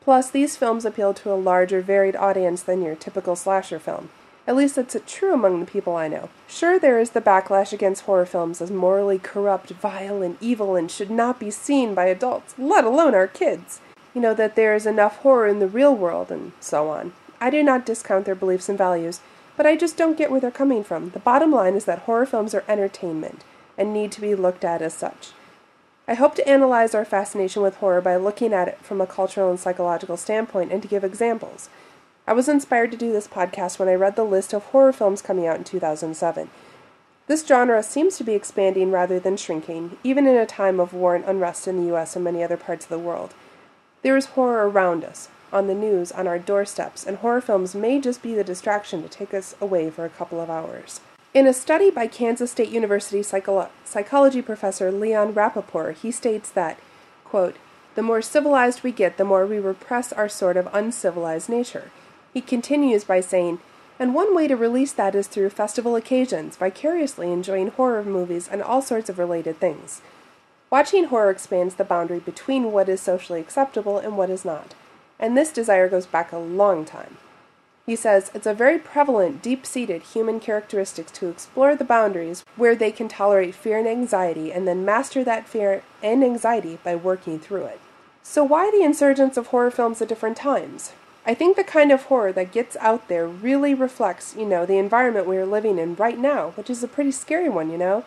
Plus, 0.07 0.29
these 0.29 0.55
films 0.55 0.85
appeal 0.85 1.13
to 1.13 1.33
a 1.33 1.35
larger, 1.35 1.81
varied 1.81 2.15
audience 2.15 2.63
than 2.63 2.81
your 2.81 2.95
typical 2.95 3.35
slasher 3.35 3.77
film. 3.77 4.07
At 4.47 4.55
least 4.55 4.77
that's 4.77 4.95
true 5.05 5.33
among 5.33 5.59
the 5.59 5.65
people 5.65 5.97
I 5.97 6.07
know. 6.07 6.29
Sure, 6.47 6.79
there 6.79 6.97
is 6.97 7.09
the 7.09 7.19
backlash 7.19 7.73
against 7.73 8.03
horror 8.03 8.25
films 8.25 8.61
as 8.61 8.71
morally 8.71 9.19
corrupt, 9.19 9.71
vile, 9.71 10.21
and 10.21 10.37
evil 10.39 10.77
and 10.77 10.89
should 10.89 11.11
not 11.11 11.41
be 11.41 11.51
seen 11.51 11.93
by 11.93 12.05
adults, 12.05 12.55
let 12.57 12.85
alone 12.85 13.15
our 13.15 13.27
kids. 13.27 13.81
You 14.13 14.21
know, 14.21 14.33
that 14.33 14.55
there 14.55 14.73
is 14.73 14.85
enough 14.85 15.17
horror 15.17 15.45
in 15.45 15.59
the 15.59 15.67
real 15.67 15.93
world, 15.93 16.31
and 16.31 16.53
so 16.61 16.87
on. 16.87 17.11
I 17.41 17.49
do 17.49 17.61
not 17.61 17.85
discount 17.85 18.23
their 18.23 18.33
beliefs 18.33 18.69
and 18.69 18.77
values, 18.77 19.19
but 19.57 19.65
I 19.65 19.75
just 19.75 19.97
don't 19.97 20.17
get 20.17 20.31
where 20.31 20.39
they're 20.39 20.51
coming 20.51 20.85
from. 20.85 21.09
The 21.09 21.19
bottom 21.19 21.51
line 21.51 21.73
is 21.73 21.83
that 21.83 22.03
horror 22.03 22.25
films 22.25 22.55
are 22.55 22.63
entertainment 22.69 23.43
and 23.77 23.93
need 23.93 24.13
to 24.13 24.21
be 24.21 24.35
looked 24.35 24.63
at 24.63 24.81
as 24.81 24.93
such. 24.93 25.31
I 26.09 26.13
hope 26.13 26.35
to 26.35 26.47
analyze 26.47 26.95
our 26.95 27.03
fascination 27.03 27.61
with 27.61 27.75
horror 27.77 27.99
by 27.99 28.15
looking 28.15 28.53
at 28.53 28.69
it 28.69 28.77
from 28.77 29.01
a 29.01 29.07
cultural 29.07 29.49
and 29.49 29.59
psychological 29.59 30.15
standpoint 30.15 30.71
and 30.71 30.81
to 30.81 30.87
give 30.87 31.03
examples. 31.03 31.69
I 32.25 32.31
was 32.31 32.47
inspired 32.47 32.91
to 32.91 32.97
do 32.97 33.11
this 33.11 33.27
podcast 33.27 33.77
when 33.77 33.89
I 33.89 33.93
read 33.93 34.15
the 34.15 34.23
list 34.23 34.53
of 34.53 34.63
horror 34.63 34.93
films 34.93 35.21
coming 35.21 35.45
out 35.45 35.57
in 35.57 35.65
2007. 35.65 36.49
This 37.27 37.45
genre 37.45 37.83
seems 37.83 38.15
to 38.17 38.23
be 38.23 38.35
expanding 38.35 38.89
rather 38.89 39.19
than 39.19 39.35
shrinking, 39.35 39.97
even 40.01 40.27
in 40.27 40.37
a 40.37 40.45
time 40.45 40.79
of 40.79 40.93
war 40.93 41.13
and 41.13 41.25
unrest 41.25 41.67
in 41.67 41.75
the 41.75 41.93
US 41.93 42.15
and 42.15 42.23
many 42.23 42.41
other 42.41 42.55
parts 42.55 42.85
of 42.85 42.89
the 42.89 42.97
world. 42.97 43.33
There 44.01 44.15
is 44.15 44.27
horror 44.27 44.69
around 44.69 45.03
us, 45.03 45.27
on 45.51 45.67
the 45.67 45.75
news, 45.75 46.13
on 46.13 46.25
our 46.25 46.39
doorsteps, 46.39 47.05
and 47.05 47.17
horror 47.17 47.41
films 47.41 47.75
may 47.75 47.99
just 47.99 48.21
be 48.21 48.33
the 48.33 48.45
distraction 48.45 49.03
to 49.03 49.09
take 49.09 49.33
us 49.33 49.55
away 49.59 49.89
for 49.89 50.05
a 50.05 50.09
couple 50.09 50.39
of 50.39 50.49
hours. 50.49 51.01
In 51.33 51.45
a 51.45 51.53
study 51.53 51.91
by 51.91 52.07
Kansas 52.07 52.51
State 52.51 52.69
University 52.69 53.19
psycholo- 53.19 53.69
psychology 53.83 54.41
professor 54.41 54.91
Leon 54.91 55.33
Rappaport, 55.33 55.95
he 55.95 56.09
states 56.09 56.49
that, 56.51 56.79
quote, 57.25 57.57
the 57.95 58.01
more 58.01 58.21
civilized 58.21 58.81
we 58.81 58.91
get, 58.91 59.17
the 59.17 59.25
more 59.25 59.45
we 59.45 59.59
repress 59.59 60.13
our 60.13 60.29
sort 60.29 60.55
of 60.55 60.69
uncivilized 60.71 61.49
nature. 61.49 61.91
He 62.33 62.41
continues 62.41 63.03
by 63.03 63.19
saying, 63.19 63.59
and 63.99 64.13
one 64.13 64.35
way 64.35 64.47
to 64.47 64.55
release 64.55 64.93
that 64.93 65.15
is 65.15 65.27
through 65.27 65.49
festival 65.49 65.95
occasions, 65.95 66.55
vicariously 66.55 67.31
enjoying 67.31 67.69
horror 67.69 68.03
movies 68.03 68.47
and 68.47 68.61
all 68.61 68.81
sorts 68.81 69.09
of 69.09 69.19
related 69.19 69.59
things. 69.59 70.01
Watching 70.69 71.05
horror 71.05 71.31
expands 71.31 71.75
the 71.75 71.83
boundary 71.83 72.19
between 72.19 72.71
what 72.71 72.89
is 72.89 73.01
socially 73.01 73.39
acceptable 73.39 73.97
and 73.97 74.17
what 74.17 74.29
is 74.29 74.45
not, 74.45 74.75
and 75.19 75.35
this 75.35 75.51
desire 75.51 75.89
goes 75.89 76.05
back 76.05 76.31
a 76.31 76.37
long 76.37 76.85
time. 76.85 77.17
He 77.87 77.95
says 77.95 78.31
it's 78.33 78.45
a 78.45 78.53
very 78.53 78.77
prevalent, 78.77 79.41
deep 79.41 79.65
seated 79.65 80.01
human 80.01 80.41
characteristic 80.41 81.07
to 81.13 81.29
explore 81.29 81.73
the 81.73 81.85
boundaries 81.85 82.43
where 82.57 82.75
they 82.75 82.91
can 82.91 83.07
tolerate 83.07 83.55
fear 83.55 83.77
and 83.77 83.87
anxiety 83.87 84.51
and 84.51 84.67
then 84.67 84.83
master 84.83 85.23
that 85.23 85.47
fear 85.47 85.83
and 86.03 86.21
anxiety 86.21 86.79
by 86.83 86.97
working 86.97 87.39
through 87.39 87.63
it. 87.63 87.79
So, 88.21 88.43
why 88.43 88.69
the 88.71 88.83
insurgence 88.83 89.37
of 89.37 89.47
horror 89.47 89.71
films 89.71 90.01
at 90.01 90.09
different 90.09 90.35
times? 90.35 90.91
I 91.25 91.33
think 91.33 91.55
the 91.55 91.63
kind 91.63 91.93
of 91.93 92.03
horror 92.03 92.33
that 92.33 92.51
gets 92.51 92.75
out 92.81 93.07
there 93.07 93.25
really 93.25 93.73
reflects, 93.73 94.35
you 94.35 94.45
know, 94.45 94.65
the 94.65 94.77
environment 94.77 95.25
we 95.25 95.37
are 95.37 95.45
living 95.45 95.79
in 95.79 95.95
right 95.95 96.19
now, 96.19 96.49
which 96.55 96.69
is 96.69 96.83
a 96.83 96.89
pretty 96.89 97.11
scary 97.11 97.47
one, 97.47 97.71
you 97.71 97.77
know, 97.77 98.03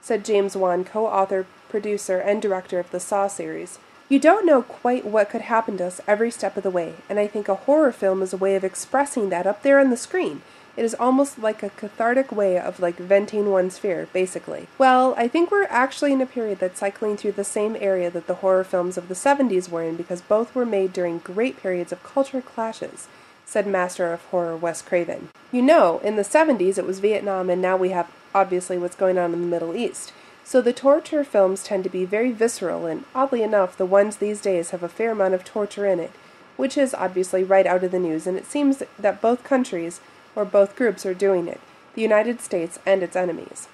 said 0.00 0.24
James 0.24 0.56
Wan, 0.56 0.84
co 0.84 1.06
author, 1.06 1.46
producer, 1.68 2.18
and 2.18 2.42
director 2.42 2.80
of 2.80 2.90
the 2.90 2.98
Saw 2.98 3.28
series. 3.28 3.78
You 4.12 4.18
don't 4.18 4.44
know 4.44 4.60
quite 4.60 5.06
what 5.06 5.30
could 5.30 5.40
happen 5.40 5.78
to 5.78 5.86
us 5.86 6.02
every 6.06 6.30
step 6.30 6.58
of 6.58 6.62
the 6.64 6.70
way, 6.70 6.96
and 7.08 7.18
I 7.18 7.26
think 7.26 7.48
a 7.48 7.54
horror 7.54 7.92
film 7.92 8.20
is 8.20 8.34
a 8.34 8.36
way 8.36 8.54
of 8.56 8.62
expressing 8.62 9.30
that 9.30 9.46
up 9.46 9.62
there 9.62 9.80
on 9.80 9.88
the 9.88 9.96
screen. 9.96 10.42
It 10.76 10.84
is 10.84 10.94
almost 10.94 11.38
like 11.38 11.62
a 11.62 11.70
cathartic 11.70 12.30
way 12.30 12.58
of 12.58 12.78
like 12.78 12.96
venting 12.96 13.50
one's 13.50 13.78
fear, 13.78 14.08
basically. 14.12 14.66
Well, 14.76 15.14
I 15.16 15.28
think 15.28 15.50
we're 15.50 15.64
actually 15.70 16.12
in 16.12 16.20
a 16.20 16.26
period 16.26 16.58
that's 16.58 16.80
cycling 16.80 17.16
through 17.16 17.32
the 17.32 17.42
same 17.42 17.74
area 17.80 18.10
that 18.10 18.26
the 18.26 18.34
horror 18.34 18.64
films 18.64 18.98
of 18.98 19.08
the 19.08 19.14
70s 19.14 19.70
were 19.70 19.82
in 19.82 19.96
because 19.96 20.20
both 20.20 20.54
were 20.54 20.66
made 20.66 20.92
during 20.92 21.16
great 21.20 21.56
periods 21.56 21.90
of 21.90 22.04
culture 22.04 22.42
clashes, 22.42 23.08
said 23.46 23.66
Master 23.66 24.12
of 24.12 24.20
Horror 24.26 24.58
Wes 24.58 24.82
Craven. 24.82 25.30
You 25.50 25.62
know, 25.62 26.00
in 26.00 26.16
the 26.16 26.22
70s 26.22 26.76
it 26.76 26.86
was 26.86 27.00
Vietnam, 27.00 27.48
and 27.48 27.62
now 27.62 27.78
we 27.78 27.88
have 27.88 28.10
obviously 28.34 28.76
what's 28.76 28.94
going 28.94 29.16
on 29.16 29.32
in 29.32 29.40
the 29.40 29.46
Middle 29.46 29.74
East. 29.74 30.12
So 30.44 30.60
the 30.60 30.72
torture 30.72 31.24
films 31.24 31.62
tend 31.62 31.84
to 31.84 31.90
be 31.90 32.04
very 32.04 32.32
visceral, 32.32 32.86
and 32.86 33.04
oddly 33.14 33.42
enough, 33.42 33.76
the 33.76 33.86
ones 33.86 34.16
these 34.16 34.40
days 34.40 34.70
have 34.70 34.82
a 34.82 34.88
fair 34.88 35.12
amount 35.12 35.34
of 35.34 35.44
torture 35.44 35.86
in 35.86 36.00
it, 36.00 36.10
which 36.56 36.76
is 36.76 36.94
obviously 36.94 37.44
right 37.44 37.66
out 37.66 37.84
of 37.84 37.90
the 37.90 37.98
news, 37.98 38.26
and 38.26 38.36
it 38.36 38.46
seems 38.46 38.82
that 38.98 39.20
both 39.20 39.44
countries, 39.44 40.00
or 40.34 40.44
both 40.44 40.76
groups, 40.76 41.06
are 41.06 41.14
doing 41.14 41.48
it 41.48 41.60
the 41.94 42.02
United 42.02 42.40
States 42.40 42.78
and 42.86 43.02
its 43.02 43.16
enemies. 43.16 43.68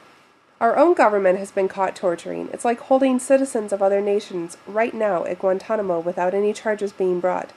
Our 0.60 0.76
own 0.76 0.94
government 0.94 1.38
has 1.38 1.52
been 1.52 1.68
caught 1.68 1.94
torturing. 1.94 2.48
It's 2.52 2.64
like 2.64 2.80
holding 2.80 3.20
citizens 3.20 3.72
of 3.72 3.80
other 3.80 4.00
nations 4.00 4.56
right 4.66 4.92
now 4.92 5.24
at 5.24 5.38
Guantanamo 5.38 6.00
without 6.00 6.34
any 6.34 6.52
charges 6.52 6.92
being 6.92 7.20
brought. 7.20 7.52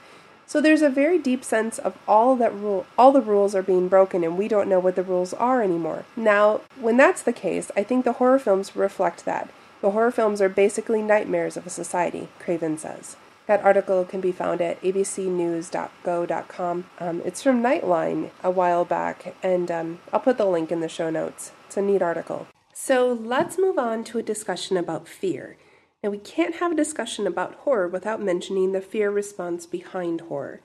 So 0.52 0.60
there's 0.60 0.82
a 0.82 0.90
very 0.90 1.18
deep 1.18 1.44
sense 1.44 1.78
of 1.78 1.96
all 2.06 2.36
that 2.36 2.54
rule 2.54 2.84
all 2.98 3.10
the 3.10 3.22
rules 3.22 3.54
are 3.54 3.62
being 3.62 3.88
broken 3.88 4.22
and 4.22 4.36
we 4.36 4.48
don't 4.48 4.68
know 4.68 4.80
what 4.80 4.96
the 4.96 5.02
rules 5.02 5.32
are 5.32 5.62
anymore. 5.62 6.04
Now, 6.14 6.60
when 6.78 6.98
that's 6.98 7.22
the 7.22 7.32
case, 7.32 7.70
I 7.74 7.82
think 7.82 8.04
the 8.04 8.12
horror 8.12 8.38
films 8.38 8.76
reflect 8.76 9.24
that. 9.24 9.48
The 9.80 9.92
horror 9.92 10.10
films 10.10 10.42
are 10.42 10.50
basically 10.50 11.00
nightmares 11.00 11.56
of 11.56 11.66
a 11.66 11.70
society, 11.70 12.28
Craven 12.38 12.76
says. 12.76 13.16
That 13.46 13.64
article 13.64 14.04
can 14.04 14.20
be 14.20 14.30
found 14.30 14.60
at 14.60 14.78
abcnews.go.com. 14.82 16.84
Um, 17.00 17.22
it's 17.24 17.42
from 17.42 17.62
Nightline 17.62 18.30
a 18.44 18.50
while 18.50 18.84
back, 18.84 19.34
and 19.42 19.70
um, 19.70 20.00
I'll 20.12 20.20
put 20.20 20.36
the 20.36 20.44
link 20.44 20.70
in 20.70 20.80
the 20.80 20.88
show 20.88 21.08
notes. 21.08 21.52
It's 21.66 21.78
a 21.78 21.82
neat 21.82 22.02
article. 22.02 22.46
So 22.74 23.10
let's 23.10 23.56
move 23.56 23.78
on 23.78 24.04
to 24.04 24.18
a 24.18 24.22
discussion 24.22 24.76
about 24.76 25.08
fear. 25.08 25.56
Now, 26.02 26.10
we 26.10 26.18
can't 26.18 26.56
have 26.56 26.72
a 26.72 26.76
discussion 26.76 27.26
about 27.26 27.54
horror 27.60 27.86
without 27.86 28.20
mentioning 28.20 28.72
the 28.72 28.80
fear 28.80 29.10
response 29.10 29.66
behind 29.66 30.22
horror. 30.22 30.60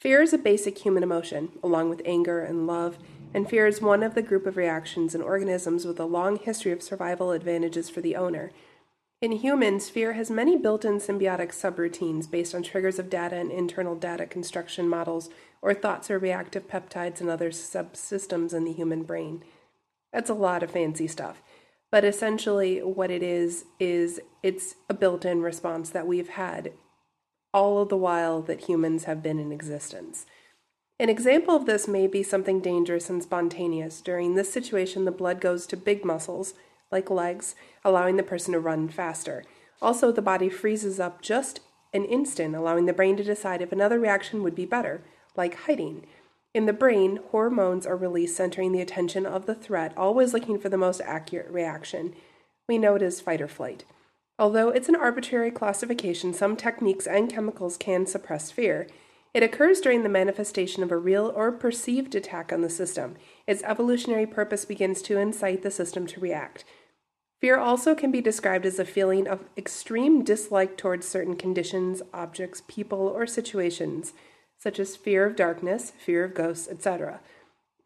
Fear 0.00 0.22
is 0.22 0.32
a 0.32 0.38
basic 0.38 0.78
human 0.78 1.02
emotion, 1.02 1.50
along 1.62 1.90
with 1.90 2.00
anger 2.06 2.40
and 2.40 2.66
love, 2.66 2.96
and 3.34 3.48
fear 3.48 3.66
is 3.66 3.82
one 3.82 4.02
of 4.02 4.14
the 4.14 4.22
group 4.22 4.46
of 4.46 4.56
reactions 4.56 5.14
in 5.14 5.20
organisms 5.20 5.84
with 5.84 6.00
a 6.00 6.06
long 6.06 6.36
history 6.36 6.72
of 6.72 6.82
survival 6.82 7.32
advantages 7.32 7.90
for 7.90 8.00
the 8.00 8.16
owner. 8.16 8.50
In 9.20 9.32
humans, 9.32 9.90
fear 9.90 10.14
has 10.14 10.30
many 10.30 10.56
built 10.56 10.86
in 10.86 10.94
symbiotic 10.94 11.52
subroutines 11.52 12.30
based 12.30 12.54
on 12.54 12.62
triggers 12.62 12.98
of 12.98 13.10
data 13.10 13.36
and 13.36 13.52
internal 13.52 13.94
data 13.94 14.24
construction 14.24 14.88
models, 14.88 15.28
or 15.60 15.74
thoughts 15.74 16.10
or 16.10 16.18
reactive 16.18 16.66
peptides 16.66 17.20
and 17.20 17.28
other 17.28 17.50
subsystems 17.50 18.54
in 18.54 18.64
the 18.64 18.72
human 18.72 19.02
brain. 19.02 19.44
That's 20.10 20.30
a 20.30 20.34
lot 20.34 20.62
of 20.62 20.70
fancy 20.70 21.06
stuff. 21.06 21.42
But 21.90 22.04
essentially, 22.04 22.78
what 22.78 23.10
it 23.10 23.22
is, 23.22 23.64
is 23.78 24.20
it's 24.42 24.76
a 24.88 24.94
built 24.94 25.24
in 25.24 25.42
response 25.42 25.90
that 25.90 26.06
we've 26.06 26.30
had 26.30 26.72
all 27.52 27.82
of 27.82 27.88
the 27.88 27.96
while 27.96 28.42
that 28.42 28.68
humans 28.68 29.04
have 29.04 29.22
been 29.22 29.38
in 29.38 29.50
existence. 29.50 30.24
An 31.00 31.08
example 31.08 31.56
of 31.56 31.66
this 31.66 31.88
may 31.88 32.06
be 32.06 32.22
something 32.22 32.60
dangerous 32.60 33.10
and 33.10 33.22
spontaneous. 33.22 34.00
During 34.00 34.34
this 34.34 34.52
situation, 34.52 35.04
the 35.04 35.10
blood 35.10 35.40
goes 35.40 35.66
to 35.66 35.76
big 35.76 36.04
muscles, 36.04 36.54
like 36.92 37.10
legs, 37.10 37.54
allowing 37.84 38.16
the 38.16 38.22
person 38.22 38.52
to 38.52 38.60
run 38.60 38.88
faster. 38.88 39.44
Also, 39.82 40.12
the 40.12 40.22
body 40.22 40.48
freezes 40.48 41.00
up 41.00 41.22
just 41.22 41.60
an 41.92 42.04
instant, 42.04 42.54
allowing 42.54 42.86
the 42.86 42.92
brain 42.92 43.16
to 43.16 43.24
decide 43.24 43.62
if 43.62 43.72
another 43.72 43.98
reaction 43.98 44.42
would 44.42 44.54
be 44.54 44.66
better, 44.66 45.02
like 45.36 45.54
hiding. 45.54 46.06
In 46.52 46.66
the 46.66 46.72
brain, 46.72 47.20
hormones 47.30 47.86
are 47.86 47.96
released 47.96 48.36
centering 48.36 48.72
the 48.72 48.80
attention 48.80 49.24
of 49.24 49.46
the 49.46 49.54
threat, 49.54 49.96
always 49.96 50.34
looking 50.34 50.58
for 50.58 50.68
the 50.68 50.76
most 50.76 51.00
accurate 51.02 51.48
reaction. 51.48 52.12
We 52.68 52.76
know 52.76 52.96
it 52.96 53.02
is 53.02 53.20
fight 53.20 53.40
or 53.40 53.46
flight. 53.46 53.84
Although 54.36 54.70
it's 54.70 54.88
an 54.88 54.96
arbitrary 54.96 55.52
classification, 55.52 56.32
some 56.32 56.56
techniques 56.56 57.06
and 57.06 57.30
chemicals 57.30 57.76
can 57.76 58.04
suppress 58.04 58.50
fear. 58.50 58.88
It 59.32 59.44
occurs 59.44 59.80
during 59.80 60.02
the 60.02 60.08
manifestation 60.08 60.82
of 60.82 60.90
a 60.90 60.96
real 60.96 61.32
or 61.36 61.52
perceived 61.52 62.16
attack 62.16 62.52
on 62.52 62.62
the 62.62 62.70
system. 62.70 63.14
Its 63.46 63.62
evolutionary 63.62 64.26
purpose 64.26 64.64
begins 64.64 65.02
to 65.02 65.18
incite 65.18 65.62
the 65.62 65.70
system 65.70 66.04
to 66.08 66.20
react. 66.20 66.64
Fear 67.40 67.58
also 67.58 67.94
can 67.94 68.10
be 68.10 68.20
described 68.20 68.66
as 68.66 68.80
a 68.80 68.84
feeling 68.84 69.28
of 69.28 69.44
extreme 69.56 70.24
dislike 70.24 70.76
towards 70.76 71.06
certain 71.06 71.36
conditions, 71.36 72.02
objects, 72.12 72.62
people, 72.66 73.06
or 73.06 73.24
situations 73.24 74.14
such 74.62 74.78
as 74.78 74.94
fear 74.94 75.24
of 75.24 75.36
darkness, 75.36 75.92
fear 75.98 76.24
of 76.24 76.34
ghosts, 76.34 76.68
etc. 76.68 77.20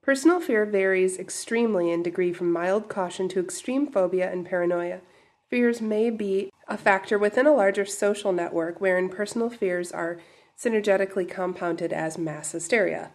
Personal 0.02 0.40
fear 0.40 0.66
varies 0.66 1.18
extremely 1.18 1.90
in 1.90 2.02
degree 2.02 2.32
from 2.32 2.52
mild 2.52 2.88
caution 2.88 3.28
to 3.30 3.40
extreme 3.40 3.86
phobia 3.86 4.30
and 4.30 4.44
paranoia. 4.44 5.00
Fears 5.48 5.80
may 5.80 6.10
be 6.10 6.50
a 6.68 6.76
factor 6.76 7.18
within 7.18 7.46
a 7.46 7.54
larger 7.54 7.86
social 7.86 8.32
network 8.32 8.80
wherein 8.80 9.08
personal 9.08 9.48
fears 9.48 9.92
are 9.92 10.20
synergetically 10.58 11.28
compounded 11.28 11.92
as 11.92 12.18
mass 12.18 12.52
hysteria. 12.52 13.10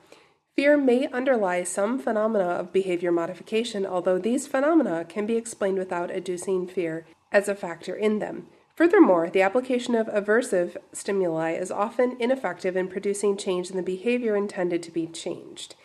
Fear 0.55 0.77
may 0.77 1.07
underlie 1.07 1.63
some 1.63 1.99
phenomena 1.99 2.45
of 2.45 2.73
behavior 2.73 3.11
modification, 3.11 3.85
although 3.85 4.17
these 4.17 4.47
phenomena 4.47 5.05
can 5.05 5.25
be 5.25 5.35
explained 5.35 5.77
without 5.77 6.09
adducing 6.09 6.69
fear 6.69 7.05
as 7.31 7.47
a 7.47 7.55
factor 7.55 7.95
in 7.95 8.19
them. 8.19 8.47
Furthermore, 8.79 9.29
the 9.29 9.41
application 9.41 9.93
of 9.93 10.07
aversive 10.07 10.77
stimuli 10.93 11.51
is 11.51 11.69
often 11.69 12.15
ineffective 12.17 12.77
in 12.77 12.87
producing 12.87 13.35
change 13.35 13.69
in 13.69 13.75
the 13.75 13.83
behavior 13.83 14.37
intended 14.37 14.81
to 14.83 14.89
be 14.89 15.05
changed. 15.05 15.75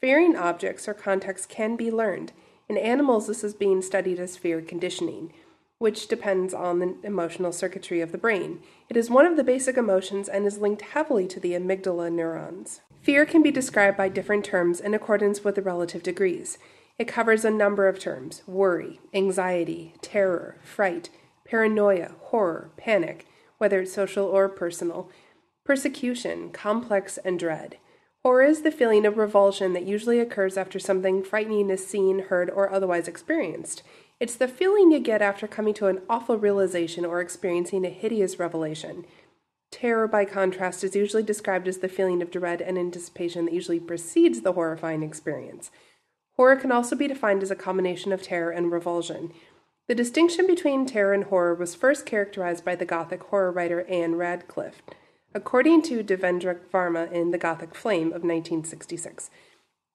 Fearing 0.00 0.34
objects 0.34 0.88
or 0.88 0.94
contexts 0.94 1.46
can 1.46 1.76
be 1.76 1.92
learned. 1.92 2.32
In 2.68 2.76
animals, 2.76 3.28
this 3.28 3.44
is 3.44 3.54
being 3.54 3.80
studied 3.82 4.18
as 4.18 4.36
fear 4.36 4.60
conditioning, 4.60 5.32
which 5.78 6.08
depends 6.08 6.52
on 6.52 6.80
the 6.80 6.96
emotional 7.04 7.52
circuitry 7.52 8.00
of 8.00 8.10
the 8.10 8.18
brain. 8.18 8.58
It 8.88 8.96
is 8.96 9.08
one 9.08 9.26
of 9.26 9.36
the 9.36 9.44
basic 9.44 9.76
emotions 9.76 10.28
and 10.28 10.44
is 10.44 10.58
linked 10.58 10.82
heavily 10.82 11.28
to 11.28 11.38
the 11.38 11.52
amygdala 11.52 12.10
neurons. 12.10 12.80
Fear 13.00 13.26
can 13.26 13.44
be 13.44 13.52
described 13.52 13.96
by 13.96 14.08
different 14.08 14.44
terms 14.44 14.80
in 14.80 14.92
accordance 14.92 15.44
with 15.44 15.54
the 15.54 15.62
relative 15.62 16.02
degrees. 16.02 16.58
It 16.98 17.06
covers 17.06 17.44
a 17.44 17.50
number 17.52 17.86
of 17.86 18.00
terms 18.00 18.42
worry, 18.48 18.98
anxiety, 19.14 19.94
terror, 20.02 20.56
fright, 20.64 21.10
paranoia, 21.50 22.12
horror, 22.26 22.70
panic, 22.76 23.26
whether 23.58 23.80
it's 23.80 23.92
social 23.92 24.24
or 24.24 24.48
personal, 24.48 25.10
persecution, 25.64 26.50
complex, 26.50 27.18
and 27.18 27.40
dread. 27.40 27.76
Horror 28.22 28.42
is 28.42 28.62
the 28.62 28.70
feeling 28.70 29.04
of 29.04 29.18
revulsion 29.18 29.72
that 29.72 29.86
usually 29.86 30.20
occurs 30.20 30.56
after 30.56 30.78
something 30.78 31.24
frightening 31.24 31.68
is 31.70 31.84
seen, 31.84 32.20
heard, 32.20 32.50
or 32.50 32.72
otherwise 32.72 33.08
experienced. 33.08 33.82
It's 34.20 34.36
the 34.36 34.46
feeling 34.46 34.92
you 34.92 35.00
get 35.00 35.22
after 35.22 35.48
coming 35.48 35.74
to 35.74 35.86
an 35.86 36.02
awful 36.08 36.36
realization 36.38 37.04
or 37.04 37.20
experiencing 37.20 37.84
a 37.84 37.90
hideous 37.90 38.38
revelation. 38.38 39.04
Terror, 39.72 40.06
by 40.06 40.26
contrast, 40.26 40.84
is 40.84 40.94
usually 40.94 41.22
described 41.22 41.66
as 41.66 41.78
the 41.78 41.88
feeling 41.88 42.22
of 42.22 42.30
dread 42.30 42.60
and 42.60 42.78
anticipation 42.78 43.46
that 43.46 43.54
usually 43.54 43.80
precedes 43.80 44.42
the 44.42 44.52
horrifying 44.52 45.02
experience. 45.02 45.70
Horror 46.36 46.56
can 46.56 46.70
also 46.72 46.94
be 46.94 47.08
defined 47.08 47.42
as 47.42 47.50
a 47.50 47.56
combination 47.56 48.12
of 48.12 48.22
terror 48.22 48.50
and 48.50 48.70
revulsion. 48.70 49.32
The 49.90 49.96
distinction 49.96 50.46
between 50.46 50.86
terror 50.86 51.12
and 51.12 51.24
horror 51.24 51.52
was 51.52 51.74
first 51.74 52.06
characterized 52.06 52.64
by 52.64 52.76
the 52.76 52.84
Gothic 52.84 53.24
horror 53.24 53.50
writer 53.50 53.84
Ann 53.88 54.14
Radcliffe, 54.14 54.82
according 55.34 55.82
to 55.82 56.04
Devendra 56.04 56.60
Varma 56.72 57.10
in 57.10 57.32
The 57.32 57.38
Gothic 57.38 57.74
Flame 57.74 58.12
of 58.12 58.22
1966. 58.22 59.30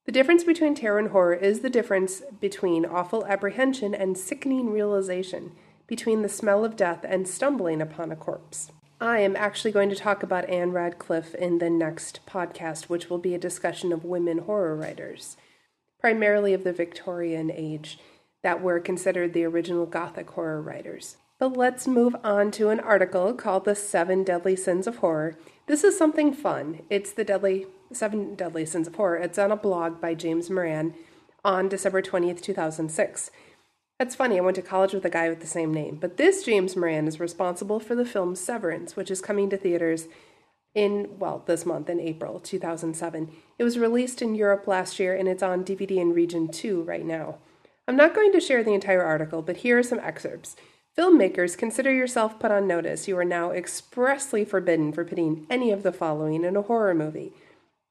The 0.05 0.11
difference 0.11 0.43
between 0.43 0.75
terror 0.75 0.99
and 0.99 1.11
horror 1.11 1.33
is 1.33 1.61
the 1.61 1.69
difference 1.69 2.23
between 2.41 2.85
awful 2.85 3.25
apprehension 3.25 3.95
and 3.95 4.17
sickening 4.17 4.69
realization, 4.69 5.53
between 5.87 6.23
the 6.23 6.27
smell 6.27 6.65
of 6.65 6.75
death 6.75 7.05
and 7.07 7.25
stumbling 7.25 7.81
upon 7.81 8.11
a 8.11 8.17
corpse. 8.17 8.73
I 8.99 9.19
am 9.19 9.37
actually 9.37 9.71
going 9.71 9.87
to 9.91 9.95
talk 9.95 10.23
about 10.23 10.49
Ann 10.49 10.73
Radcliffe 10.73 11.33
in 11.35 11.59
the 11.59 11.69
next 11.69 12.19
podcast, 12.27 12.89
which 12.89 13.09
will 13.09 13.19
be 13.19 13.33
a 13.33 13.39
discussion 13.39 13.93
of 13.93 14.03
women 14.03 14.39
horror 14.39 14.75
writers, 14.75 15.37
primarily 16.01 16.53
of 16.53 16.65
the 16.65 16.73
Victorian 16.73 17.49
age 17.49 17.97
that 18.45 18.61
were 18.61 18.79
considered 18.79 19.33
the 19.33 19.43
original 19.43 19.87
Gothic 19.87 20.29
horror 20.29 20.61
writers. 20.61 21.17
But 21.39 21.57
let's 21.57 21.87
move 21.87 22.15
on 22.23 22.51
to 22.51 22.69
an 22.69 22.79
article 22.79 23.33
called 23.33 23.65
The 23.65 23.73
Seven 23.73 24.23
Deadly 24.23 24.55
Sins 24.55 24.85
of 24.85 24.97
Horror. 24.97 25.35
This 25.65 25.83
is 25.83 25.97
something 25.97 26.31
fun. 26.31 26.83
It's 26.87 27.11
the 27.11 27.23
deadly 27.23 27.65
Seven 27.91 28.35
Deadly 28.35 28.67
Sins 28.67 28.87
of 28.87 28.93
Horror. 28.93 29.17
It's 29.17 29.39
on 29.39 29.51
a 29.51 29.55
blog 29.55 29.99
by 29.99 30.13
James 30.13 30.51
Moran 30.51 30.93
on 31.43 31.67
December 31.69 32.03
20th, 32.03 32.39
2006. 32.39 33.31
That's 33.97 34.13
funny, 34.13 34.37
I 34.37 34.41
went 34.41 34.57
to 34.57 34.61
college 34.61 34.93
with 34.93 35.05
a 35.05 35.09
guy 35.09 35.27
with 35.27 35.39
the 35.39 35.47
same 35.47 35.73
name. 35.73 35.97
But 35.99 36.17
this 36.17 36.43
James 36.43 36.75
Moran 36.75 37.07
is 37.07 37.19
responsible 37.19 37.79
for 37.79 37.95
the 37.95 38.05
film 38.05 38.35
Severance, 38.35 38.95
which 38.95 39.09
is 39.09 39.21
coming 39.21 39.49
to 39.49 39.57
theaters 39.57 40.07
in, 40.75 41.17
well, 41.17 41.41
this 41.47 41.65
month 41.65 41.89
in 41.89 41.99
April 41.99 42.39
2007. 42.39 43.31
It 43.57 43.63
was 43.63 43.79
released 43.79 44.21
in 44.21 44.35
Europe 44.35 44.67
last 44.67 44.99
year 44.99 45.15
and 45.15 45.27
it's 45.27 45.41
on 45.41 45.65
DVD 45.65 45.97
in 45.97 46.13
Region 46.13 46.47
2 46.47 46.83
right 46.83 47.03
now. 47.03 47.39
I'm 47.87 47.95
not 47.95 48.15
going 48.15 48.31
to 48.31 48.39
share 48.39 48.63
the 48.63 48.73
entire 48.73 49.03
article, 49.03 49.41
but 49.41 49.57
here 49.57 49.77
are 49.77 49.83
some 49.83 49.99
excerpts. 49.99 50.55
Filmmakers, 50.97 51.57
consider 51.57 51.93
yourself 51.93 52.39
put 52.39 52.51
on 52.51 52.67
notice. 52.67 53.07
You 53.07 53.17
are 53.17 53.25
now 53.25 53.51
expressly 53.51 54.43
forbidden 54.43 54.91
for 54.91 55.05
putting 55.05 55.45
any 55.49 55.71
of 55.71 55.83
the 55.83 55.91
following 55.91 56.43
in 56.43 56.55
a 56.55 56.63
horror 56.63 56.95
movie. 56.95 57.33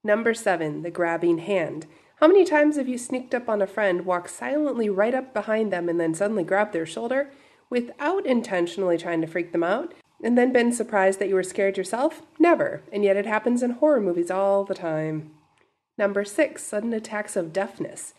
Number 0.03 0.35
seven, 0.35 0.83
the 0.83 0.91
grabbing 0.91 1.39
hand. 1.39 1.87
How 2.17 2.27
many 2.27 2.45
times 2.45 2.77
have 2.77 2.89
you 2.89 2.99
sneaked 2.99 3.35
up 3.35 3.49
on 3.49 3.63
a 3.63 3.67
friend, 3.67 4.05
walked 4.07 4.31
silently 4.31 4.89
right 4.89 5.15
up 5.15 5.33
behind 5.33 5.73
them, 5.73 5.89
and 5.89 6.01
then 6.01 6.15
suddenly 6.15 6.45
grabbed 6.45 6.73
their 6.73 6.87
shoulder 6.87 7.31
without 7.71 8.27
intentionally 8.27 8.99
trying 8.99 9.21
to 9.21 9.27
freak 9.27 9.53
them 9.53 9.63
out, 9.65 9.95
and 10.23 10.39
then 10.39 10.53
been 10.53 10.73
surprised 10.73 11.19
that 11.19 11.29
you 11.29 11.35
were 11.35 11.43
scared 11.43 11.77
yourself? 11.77 12.23
Never. 12.39 12.83
And 12.93 13.05
yet 13.05 13.17
it 13.17 13.27
happens 13.27 13.63
in 13.63 13.73
horror 13.73 14.01
movies 14.01 14.31
all 14.31 14.65
the 14.65 14.75
time. 14.75 15.33
Number 15.99 16.25
six, 16.25 16.65
sudden 16.65 16.93
attacks 16.93 17.37
of 17.37 17.53
deafness. 17.53 18.15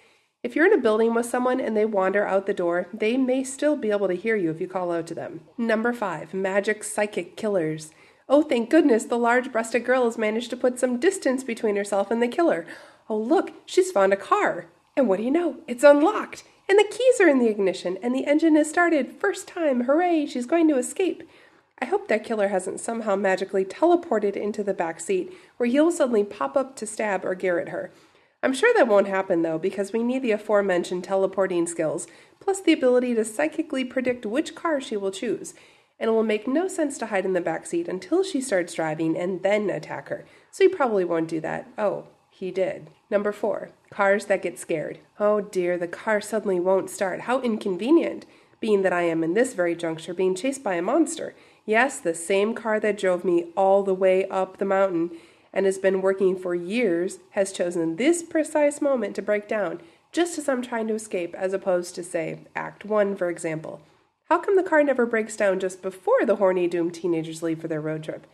If 0.46 0.56
you're 0.56 0.68
in 0.68 0.74
a 0.74 0.78
building 0.78 1.16
with 1.16 1.26
someone 1.26 1.60
and 1.60 1.76
they 1.76 1.86
wander 1.86 2.24
out 2.24 2.46
the 2.46 2.54
door, 2.54 2.88
they 2.94 3.18
may 3.18 3.44
still 3.44 3.76
be 3.76 3.90
able 3.90 4.08
to 4.08 4.14
hear 4.14 4.36
you 4.36 4.52
if 4.52 4.62
you 4.62 4.68
call 4.68 4.92
out 4.92 5.08
to 5.08 5.16
them. 5.16 5.40
Number 5.58 5.92
five, 5.92 6.36
magic 6.36 6.84
psychic 6.84 7.36
killers. 7.36 7.90
Oh, 8.30 8.44
thank 8.44 8.70
goodness, 8.70 9.06
the 9.06 9.18
large 9.18 9.52
breasted 9.52 9.84
girl 9.84 10.04
has 10.04 10.20
managed 10.20 10.52
to 10.52 10.56
put 10.56 10.78
some 10.78 11.00
distance 11.00 11.44
between 11.44 11.76
herself 11.78 12.12
and 12.12 12.22
the 12.22 12.28
killer. 12.28 12.68
Oh, 13.10 13.18
look, 13.18 13.54
she's 13.66 13.92
found 13.92 14.14
a 14.14 14.18
car. 14.18 14.68
And 14.96 15.10
what 15.10 15.18
do 15.18 15.24
you 15.24 15.32
know? 15.32 15.62
It's 15.68 15.84
unlocked. 15.84 16.44
And 16.70 16.78
the 16.78 16.92
keys 16.92 17.20
are 17.20 17.28
in 17.28 17.40
the 17.40 17.50
ignition, 17.50 17.98
and 18.04 18.14
the 18.14 18.28
engine 18.28 18.56
has 18.56 18.70
started. 18.70 19.14
First 19.20 19.48
time, 19.48 19.86
hooray, 19.86 20.28
she's 20.28 20.46
going 20.46 20.68
to 20.68 20.78
escape. 20.78 21.28
I 21.82 21.86
hope 21.86 22.08
that 22.08 22.24
killer 22.24 22.50
hasn't 22.50 22.80
somehow 22.80 23.16
magically 23.16 23.66
teleported 23.66 24.36
into 24.36 24.64
the 24.64 24.76
back 24.76 25.00
seat, 25.00 25.34
where 25.58 25.68
he'll 25.68 25.92
suddenly 25.92 26.24
pop 26.24 26.56
up 26.56 26.76
to 26.76 26.86
stab 26.86 27.26
or 27.26 27.36
garrot 27.36 27.70
her. 27.70 27.92
I'm 28.44 28.54
sure 28.54 28.74
that 28.76 28.88
won't 28.88 29.08
happen 29.08 29.42
though, 29.42 29.58
because 29.58 29.92
we 29.92 30.04
need 30.04 30.22
the 30.22 30.32
aforementioned 30.32 31.04
teleporting 31.04 31.66
skills, 31.68 32.08
plus 32.40 32.62
the 32.62 32.74
ability 32.74 33.16
to 33.16 33.26
psychically 33.26 33.84
predict 33.84 34.26
which 34.26 34.54
car 34.54 34.80
she 34.80 34.96
will 34.96 35.12
choose. 35.12 35.54
and 36.00 36.10
it 36.10 36.14
will 36.14 36.24
make 36.24 36.48
no 36.48 36.68
sense 36.68 36.98
to 36.98 37.08
hide 37.08 37.26
in 37.26 37.34
the 37.34 37.42
back 37.42 37.66
seat 37.66 37.88
until 37.88 38.24
she 38.24 38.42
starts 38.42 38.74
driving 38.74 39.18
and 39.18 39.44
then 39.44 39.70
attack 39.70 40.10
her. 40.10 40.26
So 40.52 40.64
he 40.66 40.68
probably 40.68 41.06
won't 41.06 41.30
do 41.30 41.40
that. 41.42 41.68
Oh, 41.78 42.06
he 42.30 42.52
did. 42.52 42.90
Number 43.10 43.32
four, 43.32 43.70
cars 43.90 44.26
that 44.26 44.42
get 44.42 44.60
scared. 44.60 45.00
Oh 45.20 45.40
dear, 45.42 45.78
the 45.78 45.88
car 45.88 46.20
suddenly 46.20 46.60
won't 46.60 46.90
start. 46.90 47.22
How 47.22 47.42
inconvenient, 47.42 48.26
being 48.60 48.82
that 48.82 48.94
I 48.94 49.04
am 49.04 49.24
in 49.24 49.34
this 49.34 49.54
very 49.54 49.76
juncture 49.76 50.14
being 50.14 50.36
chased 50.36 50.64
by 50.64 50.76
a 50.76 50.82
monster. 50.82 51.36
Yes, 51.66 52.00
the 52.00 52.14
same 52.14 52.54
car 52.54 52.80
that 52.80 52.98
drove 52.98 53.24
me 53.24 53.48
all 53.56 53.84
the 53.84 53.94
way 53.94 54.28
up 54.30 54.58
the 54.58 54.66
mountain 54.66 55.12
and 55.56 55.66
has 55.66 55.80
been 55.80 56.02
working 56.02 56.38
for 56.38 56.54
years 56.54 57.20
has 57.32 57.52
chosen 57.52 57.96
this 57.96 58.22
precise 58.22 58.82
moment 58.82 59.16
to 59.16 59.22
break 59.24 59.48
down 59.48 59.82
just 60.12 60.38
as 60.38 60.48
I'm 60.48 60.62
trying 60.62 60.88
to 60.88 60.94
escape, 60.94 61.36
as 61.36 61.52
opposed 61.52 61.96
to, 61.96 62.04
say, 62.04 62.40
Act 62.56 62.86
1, 62.86 63.16
for 63.16 63.30
example. 63.30 63.82
How 64.30 64.38
come 64.38 64.56
the 64.56 64.64
car 64.64 64.82
never 64.84 65.06
breaks 65.06 65.36
down 65.36 65.60
just 65.60 65.82
before 65.82 66.26
the 66.26 66.38
horny, 66.38 66.68
doomed 66.68 66.94
teenagers 66.94 67.44
leave 67.44 67.60
for 67.60 67.68
their 67.68 67.82
road 67.82 68.04
trip? 68.04 68.26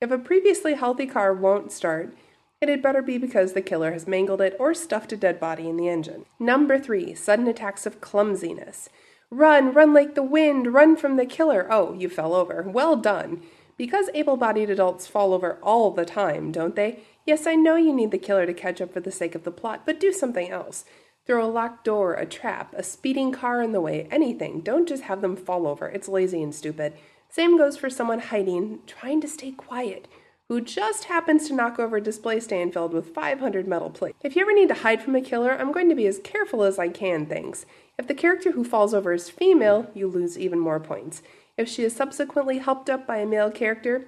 If 0.00 0.10
a 0.10 0.18
previously 0.18 0.74
healthy 0.74 1.06
car 1.06 1.32
won't 1.32 1.72
start, 1.72 2.14
it 2.60 2.68
had 2.68 2.82
better 2.82 3.02
be 3.02 3.18
because 3.18 3.54
the 3.54 3.62
killer 3.62 3.92
has 3.92 4.06
mangled 4.06 4.40
it 4.40 4.56
or 4.60 4.74
stuffed 4.74 5.12
a 5.12 5.16
dead 5.16 5.40
body 5.40 5.68
in 5.68 5.76
the 5.76 5.88
engine. 5.88 6.26
Number 6.38 6.78
three, 6.78 7.14
sudden 7.14 7.48
attacks 7.48 7.86
of 7.86 8.00
clumsiness. 8.00 8.88
Run, 9.30 9.72
run 9.72 9.94
like 9.94 10.14
the 10.14 10.22
wind, 10.22 10.74
run 10.74 10.96
from 10.96 11.16
the 11.16 11.24
killer. 11.24 11.66
Oh, 11.70 11.94
you 11.94 12.08
fell 12.08 12.34
over. 12.34 12.62
Well 12.62 12.96
done. 12.96 13.42
Because 13.82 14.10
able 14.14 14.36
bodied 14.36 14.70
adults 14.70 15.08
fall 15.08 15.34
over 15.34 15.58
all 15.60 15.90
the 15.90 16.04
time, 16.04 16.52
don't 16.52 16.76
they? 16.76 17.00
Yes, 17.26 17.48
I 17.48 17.56
know 17.56 17.74
you 17.74 17.92
need 17.92 18.12
the 18.12 18.16
killer 18.16 18.46
to 18.46 18.54
catch 18.54 18.80
up 18.80 18.92
for 18.92 19.00
the 19.00 19.10
sake 19.10 19.34
of 19.34 19.42
the 19.42 19.50
plot, 19.50 19.82
but 19.84 19.98
do 19.98 20.12
something 20.12 20.48
else. 20.50 20.84
Throw 21.26 21.44
a 21.44 21.50
locked 21.50 21.82
door, 21.84 22.14
a 22.14 22.24
trap, 22.24 22.72
a 22.76 22.84
speeding 22.84 23.32
car 23.32 23.60
in 23.60 23.72
the 23.72 23.80
way, 23.80 24.06
anything. 24.08 24.60
Don't 24.60 24.88
just 24.88 25.02
have 25.02 25.20
them 25.20 25.34
fall 25.34 25.66
over. 25.66 25.88
It's 25.88 26.06
lazy 26.06 26.44
and 26.44 26.54
stupid. 26.54 26.92
Same 27.28 27.58
goes 27.58 27.76
for 27.76 27.90
someone 27.90 28.20
hiding, 28.20 28.78
trying 28.86 29.20
to 29.20 29.26
stay 29.26 29.50
quiet 29.50 30.06
who 30.52 30.60
just 30.60 31.04
happens 31.04 31.48
to 31.48 31.54
knock 31.54 31.78
over 31.78 31.96
a 31.96 32.02
display 32.02 32.38
stand 32.38 32.74
filled 32.74 32.92
with 32.92 33.14
500 33.14 33.66
metal 33.66 33.88
plates. 33.88 34.18
If 34.22 34.36
you 34.36 34.42
ever 34.42 34.52
need 34.52 34.68
to 34.68 34.74
hide 34.74 35.00
from 35.00 35.14
a 35.14 35.22
killer, 35.22 35.52
I'm 35.52 35.72
going 35.72 35.88
to 35.88 35.94
be 35.94 36.06
as 36.06 36.20
careful 36.22 36.62
as 36.62 36.78
I 36.78 36.88
can, 36.88 37.24
thanks. 37.24 37.64
If 37.98 38.06
the 38.06 38.12
character 38.12 38.52
who 38.52 38.62
falls 38.62 38.92
over 38.92 39.14
is 39.14 39.30
female, 39.30 39.90
you 39.94 40.06
lose 40.06 40.38
even 40.38 40.58
more 40.58 40.78
points. 40.78 41.22
If 41.56 41.68
she 41.68 41.84
is 41.84 41.94
subsequently 41.94 42.58
helped 42.58 42.88
up 42.88 43.06
by 43.06 43.18
a 43.18 43.26
male 43.26 43.50
character, 43.50 44.06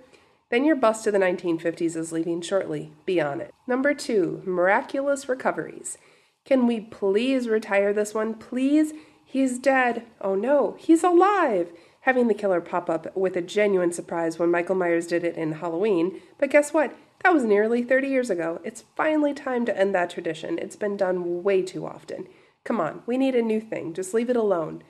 then 0.50 0.64
your 0.64 0.76
bus 0.76 1.02
to 1.04 1.10
the 1.10 1.18
1950s 1.18 1.96
is 1.96 2.12
leaving 2.12 2.40
shortly. 2.40 2.92
Be 3.06 3.20
on 3.20 3.40
it. 3.40 3.54
Number 3.66 3.94
two, 3.94 4.42
miraculous 4.44 5.28
recoveries. 5.28 5.98
Can 6.44 6.66
we 6.66 6.80
please 6.80 7.48
retire 7.48 7.92
this 7.92 8.14
one? 8.14 8.34
Please? 8.34 8.92
He's 9.24 9.58
dead. 9.58 10.04
Oh 10.20 10.34
no, 10.34 10.76
he's 10.78 11.02
alive 11.02 11.72
having 12.04 12.28
the 12.28 12.34
killer 12.34 12.60
pop 12.60 12.90
up 12.90 13.16
with 13.16 13.34
a 13.34 13.40
genuine 13.40 13.90
surprise 13.90 14.38
when 14.38 14.50
Michael 14.50 14.74
Myers 14.74 15.06
did 15.06 15.24
it 15.24 15.36
in 15.36 15.52
Halloween. 15.52 16.20
But 16.38 16.50
guess 16.50 16.74
what? 16.74 16.94
That 17.22 17.32
was 17.32 17.44
nearly 17.44 17.82
30 17.82 18.08
years 18.08 18.28
ago. 18.28 18.60
It's 18.62 18.84
finally 18.94 19.32
time 19.32 19.64
to 19.64 19.76
end 19.78 19.94
that 19.94 20.10
tradition. 20.10 20.58
It's 20.58 20.76
been 20.76 20.98
done 20.98 21.42
way 21.42 21.62
too 21.62 21.86
often. 21.86 22.26
Come 22.62 22.78
on, 22.78 23.02
we 23.06 23.16
need 23.16 23.34
a 23.34 23.42
new 23.42 23.58
thing. 23.58 23.94
Just 23.94 24.12
leave 24.12 24.28
it 24.28 24.36
alone. 24.36 24.82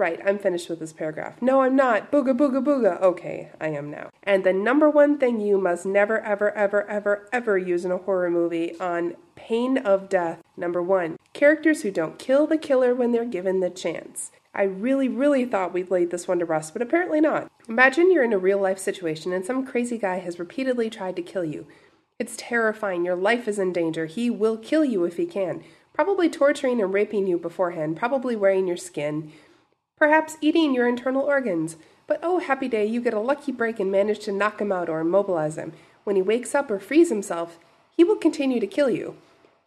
Right, 0.00 0.18
I'm 0.24 0.38
finished 0.38 0.70
with 0.70 0.78
this 0.78 0.94
paragraph. 0.94 1.42
No, 1.42 1.60
I'm 1.60 1.76
not. 1.76 2.10
Booga, 2.10 2.34
booga, 2.34 2.64
booga. 2.64 2.98
Okay, 3.02 3.50
I 3.60 3.68
am 3.68 3.90
now. 3.90 4.08
And 4.22 4.44
the 4.44 4.52
number 4.54 4.88
one 4.88 5.18
thing 5.18 5.42
you 5.42 5.58
must 5.58 5.84
never, 5.84 6.22
ever, 6.22 6.50
ever, 6.52 6.88
ever, 6.88 7.28
ever 7.34 7.58
use 7.58 7.84
in 7.84 7.92
a 7.92 7.98
horror 7.98 8.30
movie 8.30 8.80
on 8.80 9.16
pain 9.34 9.76
of 9.76 10.08
death. 10.08 10.40
Number 10.56 10.82
one, 10.82 11.18
characters 11.34 11.82
who 11.82 11.90
don't 11.90 12.18
kill 12.18 12.46
the 12.46 12.56
killer 12.56 12.94
when 12.94 13.12
they're 13.12 13.26
given 13.26 13.60
the 13.60 13.68
chance. 13.68 14.30
I 14.54 14.62
really, 14.62 15.06
really 15.06 15.44
thought 15.44 15.74
we'd 15.74 15.90
laid 15.90 16.10
this 16.10 16.26
one 16.26 16.38
to 16.38 16.46
rest, 16.46 16.72
but 16.72 16.80
apparently 16.80 17.20
not. 17.20 17.52
Imagine 17.68 18.10
you're 18.10 18.24
in 18.24 18.32
a 18.32 18.38
real 18.38 18.58
life 18.58 18.78
situation 18.78 19.34
and 19.34 19.44
some 19.44 19.66
crazy 19.66 19.98
guy 19.98 20.20
has 20.20 20.38
repeatedly 20.38 20.88
tried 20.88 21.16
to 21.16 21.22
kill 21.22 21.44
you. 21.44 21.66
It's 22.18 22.36
terrifying. 22.38 23.04
Your 23.04 23.16
life 23.16 23.46
is 23.46 23.58
in 23.58 23.74
danger. 23.74 24.06
He 24.06 24.30
will 24.30 24.56
kill 24.56 24.82
you 24.82 25.04
if 25.04 25.18
he 25.18 25.26
can. 25.26 25.62
Probably 25.92 26.30
torturing 26.30 26.80
and 26.80 26.94
raping 26.94 27.26
you 27.26 27.36
beforehand, 27.36 27.98
probably 27.98 28.34
wearing 28.34 28.66
your 28.66 28.78
skin, 28.78 29.30
perhaps 30.00 30.38
eating 30.40 30.74
your 30.74 30.88
internal 30.88 31.22
organs. 31.22 31.76
But 32.06 32.18
oh, 32.22 32.40
happy 32.40 32.66
day, 32.66 32.86
you 32.86 33.00
get 33.00 33.14
a 33.14 33.20
lucky 33.20 33.52
break 33.52 33.78
and 33.78 33.92
manage 33.92 34.20
to 34.20 34.32
knock 34.32 34.60
him 34.60 34.72
out 34.72 34.88
or 34.88 35.00
immobilize 35.00 35.56
him. 35.56 35.74
When 36.02 36.16
he 36.16 36.22
wakes 36.22 36.54
up 36.54 36.70
or 36.70 36.80
frees 36.80 37.10
himself, 37.10 37.58
he 37.94 38.02
will 38.02 38.16
continue 38.16 38.58
to 38.58 38.66
kill 38.66 38.90
you 38.90 39.16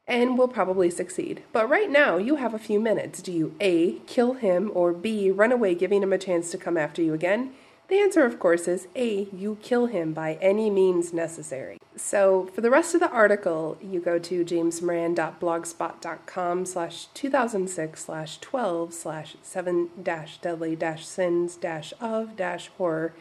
and 0.08 0.38
will 0.38 0.48
probably 0.48 0.90
succeed. 0.90 1.44
But 1.54 1.70
right 1.70 1.90
now, 1.90 2.18
you 2.18 2.38
have 2.38 2.54
a 2.54 2.60
few 2.60 2.80
minutes. 2.80 3.22
Do 3.22 3.32
you 3.32 3.56
A, 3.62 4.00
kill 4.08 4.34
him, 4.34 4.72
or 4.74 4.92
B, 4.92 5.30
run 5.30 5.52
away, 5.52 5.76
giving 5.76 6.04
him 6.04 6.12
a 6.12 6.18
chance 6.18 6.52
to 6.52 6.58
come 6.58 6.78
after 6.78 7.02
you 7.02 7.14
again? 7.14 7.54
The 7.88 8.00
answer, 8.00 8.26
of 8.26 8.40
course, 8.40 8.68
is 8.68 8.88
A, 8.96 9.28
you 9.32 9.60
kill 9.62 9.86
him 9.86 10.14
by 10.14 10.40
any 10.42 10.70
means 10.70 11.14
necessary. 11.14 11.78
So 11.96 12.50
for 12.54 12.62
the 12.62 12.72
rest 12.72 12.96
of 12.96 13.02
the 13.02 13.10
article, 13.10 13.78
you 13.82 14.00
go 14.00 14.18
to 14.20 14.44
jamesmoran.blogspot.com 14.44 16.66
slash 16.66 17.06
2006 17.14 18.04
slash 18.04 18.40
12 18.40 18.94
slash 18.94 19.38
7 19.42 19.90
dash 20.02 20.38
deadly 20.40 20.76
dash 20.76 21.06
sins 21.06 21.56
dash 21.56 21.94
of 22.02 22.36
dash 22.36 22.70
horror 22.78 23.14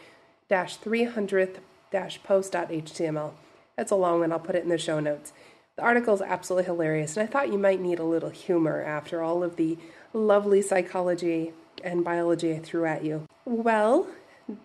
dash 0.49 0.79
300th 0.79 1.57
dash 1.91 2.21
post.html. 2.23 3.33
That's 3.77 3.91
a 3.91 3.95
long 3.95 4.21
one, 4.21 4.31
I'll 4.31 4.39
put 4.39 4.55
it 4.55 4.63
in 4.63 4.69
the 4.69 4.77
show 4.77 4.99
notes. 4.99 5.33
The 5.75 5.83
article 5.83 6.13
is 6.13 6.21
absolutely 6.21 6.65
hilarious, 6.65 7.17
and 7.17 7.27
I 7.27 7.31
thought 7.31 7.51
you 7.51 7.57
might 7.57 7.81
need 7.81 7.97
a 7.99 8.03
little 8.03 8.29
humor 8.29 8.83
after 8.83 9.23
all 9.23 9.43
of 9.43 9.55
the 9.55 9.77
lovely 10.13 10.61
psychology 10.61 11.53
and 11.83 12.03
biology 12.03 12.53
I 12.53 12.59
threw 12.59 12.85
at 12.85 13.03
you. 13.03 13.23
Well, 13.45 14.07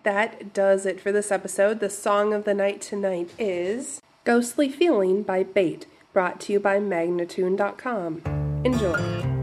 that 0.03 0.53
does 0.53 0.85
it 0.85 0.99
for 0.99 1.11
this 1.11 1.31
episode. 1.31 1.79
The 1.79 1.89
song 1.89 2.33
of 2.33 2.45
the 2.45 2.53
night 2.53 2.81
tonight 2.81 3.31
is 3.37 4.01
Ghostly 4.23 4.69
Feeling 4.69 5.23
by 5.23 5.43
Bait, 5.43 5.85
brought 6.13 6.39
to 6.41 6.53
you 6.53 6.59
by 6.59 6.79
Magnatune.com. 6.79 8.21
Enjoy. 8.65 9.38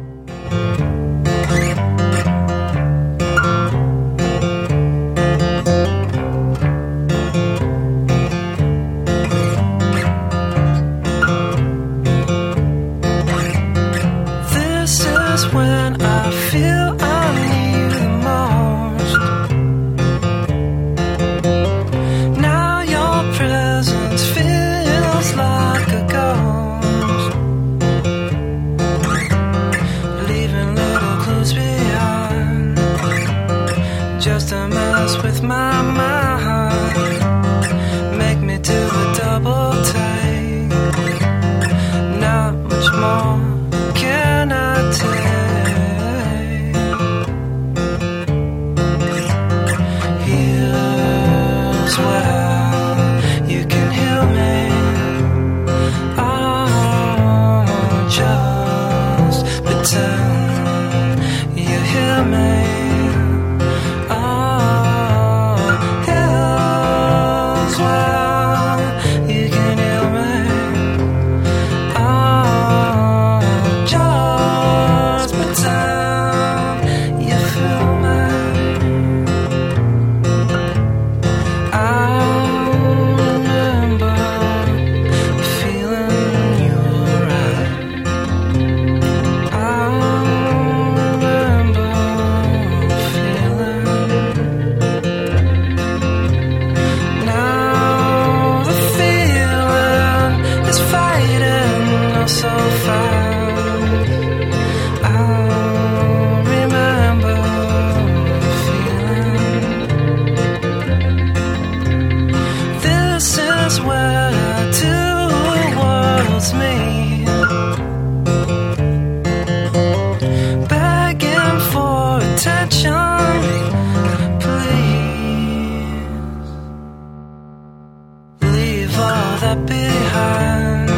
left 129.57 129.69
behind. 129.69 130.90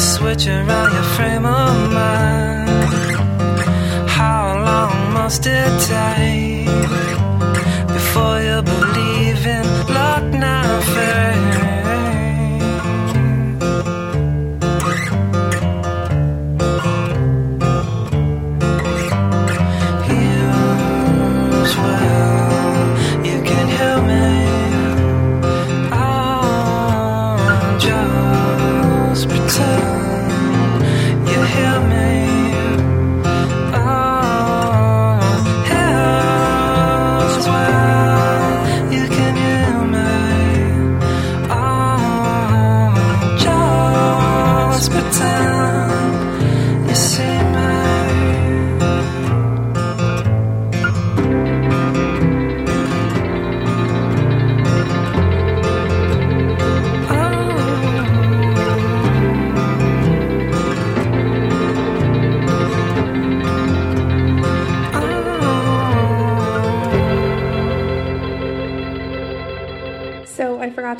Switching 0.00 0.52
around 0.52 0.92
your 0.92 1.02
frame 1.02 1.46
of 1.46 1.92
mind. 1.92 2.68
How 4.08 4.62
long 4.64 5.12
must 5.12 5.46
it 5.46 5.80
take? 5.88 6.39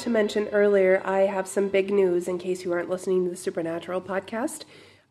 To 0.00 0.10
mention 0.10 0.48
earlier, 0.48 1.02
I 1.04 1.20
have 1.20 1.46
some 1.46 1.68
big 1.68 1.90
news 1.90 2.26
in 2.26 2.38
case 2.38 2.64
you 2.64 2.72
aren't 2.72 2.88
listening 2.88 3.24
to 3.24 3.30
the 3.30 3.36
Supernatural 3.36 4.00
podcast. 4.00 4.64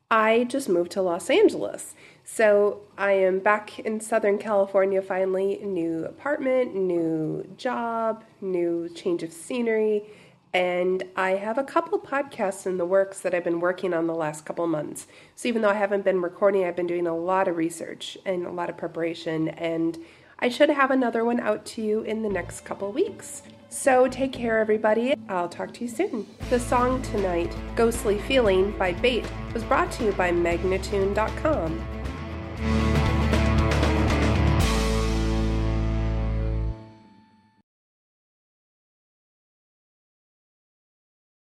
I 0.10 0.46
just 0.46 0.68
moved 0.68 0.92
to 0.94 1.02
Los 1.04 1.30
Angeles. 1.30 1.94
So, 2.24 2.82
I 2.98 3.12
am 3.12 3.38
back 3.38 3.78
in 3.78 4.00
Southern 4.00 4.40
California 4.40 5.02
finally. 5.04 5.60
New 5.64 6.06
apartment, 6.06 6.74
new 6.74 7.48
job, 7.56 8.24
new 8.42 8.90
change 8.90 9.22
of 9.22 9.32
scenery. 9.32 10.06
And 10.54 11.04
I 11.16 11.32
have 11.32 11.60
a 11.60 11.64
couple 11.64 12.00
podcasts 12.00 12.66
in 12.66 12.80
the 12.80 12.86
works 12.86 13.20
that 13.20 13.36
I've 13.36 13.44
been 13.44 13.60
working 13.60 13.94
on 13.94 14.08
the 14.08 14.16
last 14.16 14.44
couple 14.44 14.66
months. 14.66 15.06
So, 15.36 15.48
even 15.48 15.62
though 15.62 15.70
I 15.70 15.76
haven't 15.76 16.04
been 16.04 16.24
recording, 16.24 16.66
I've 16.66 16.76
been 16.76 16.88
doing 16.88 17.06
a 17.06 17.16
lot 17.16 17.48
of 17.48 17.58
research 17.58 18.18
and 18.26 18.48
a 18.48 18.52
lot 18.52 18.72
of 18.72 18.78
preparation. 18.78 19.50
And 19.50 20.00
I 20.40 20.50
should 20.50 20.70
have 20.70 20.90
another 20.90 21.24
one 21.24 21.40
out 21.40 21.66
to 21.68 21.84
you 21.84 22.02
in 22.02 22.24
the 22.24 22.30
next 22.30 22.62
couple 22.62 22.92
weeks. 22.92 23.44
So 23.70 24.08
take 24.08 24.34
care, 24.34 24.58
everybody. 24.58 25.14
I'll 25.30 25.48
talk 25.48 25.74
to 25.76 25.82
you 25.82 25.88
soon. 25.88 26.26
The 26.50 26.60
song 26.60 27.02
tonight, 27.04 27.56
Ghostly 27.76 28.18
Feeling 28.18 28.76
by 28.78 28.94
Bait, 28.94 29.26
was 29.54 29.64
brought 29.64 29.92
to 29.94 30.06
you 30.06 30.12
by 30.14 30.32
Magnatune.com. 30.32 31.99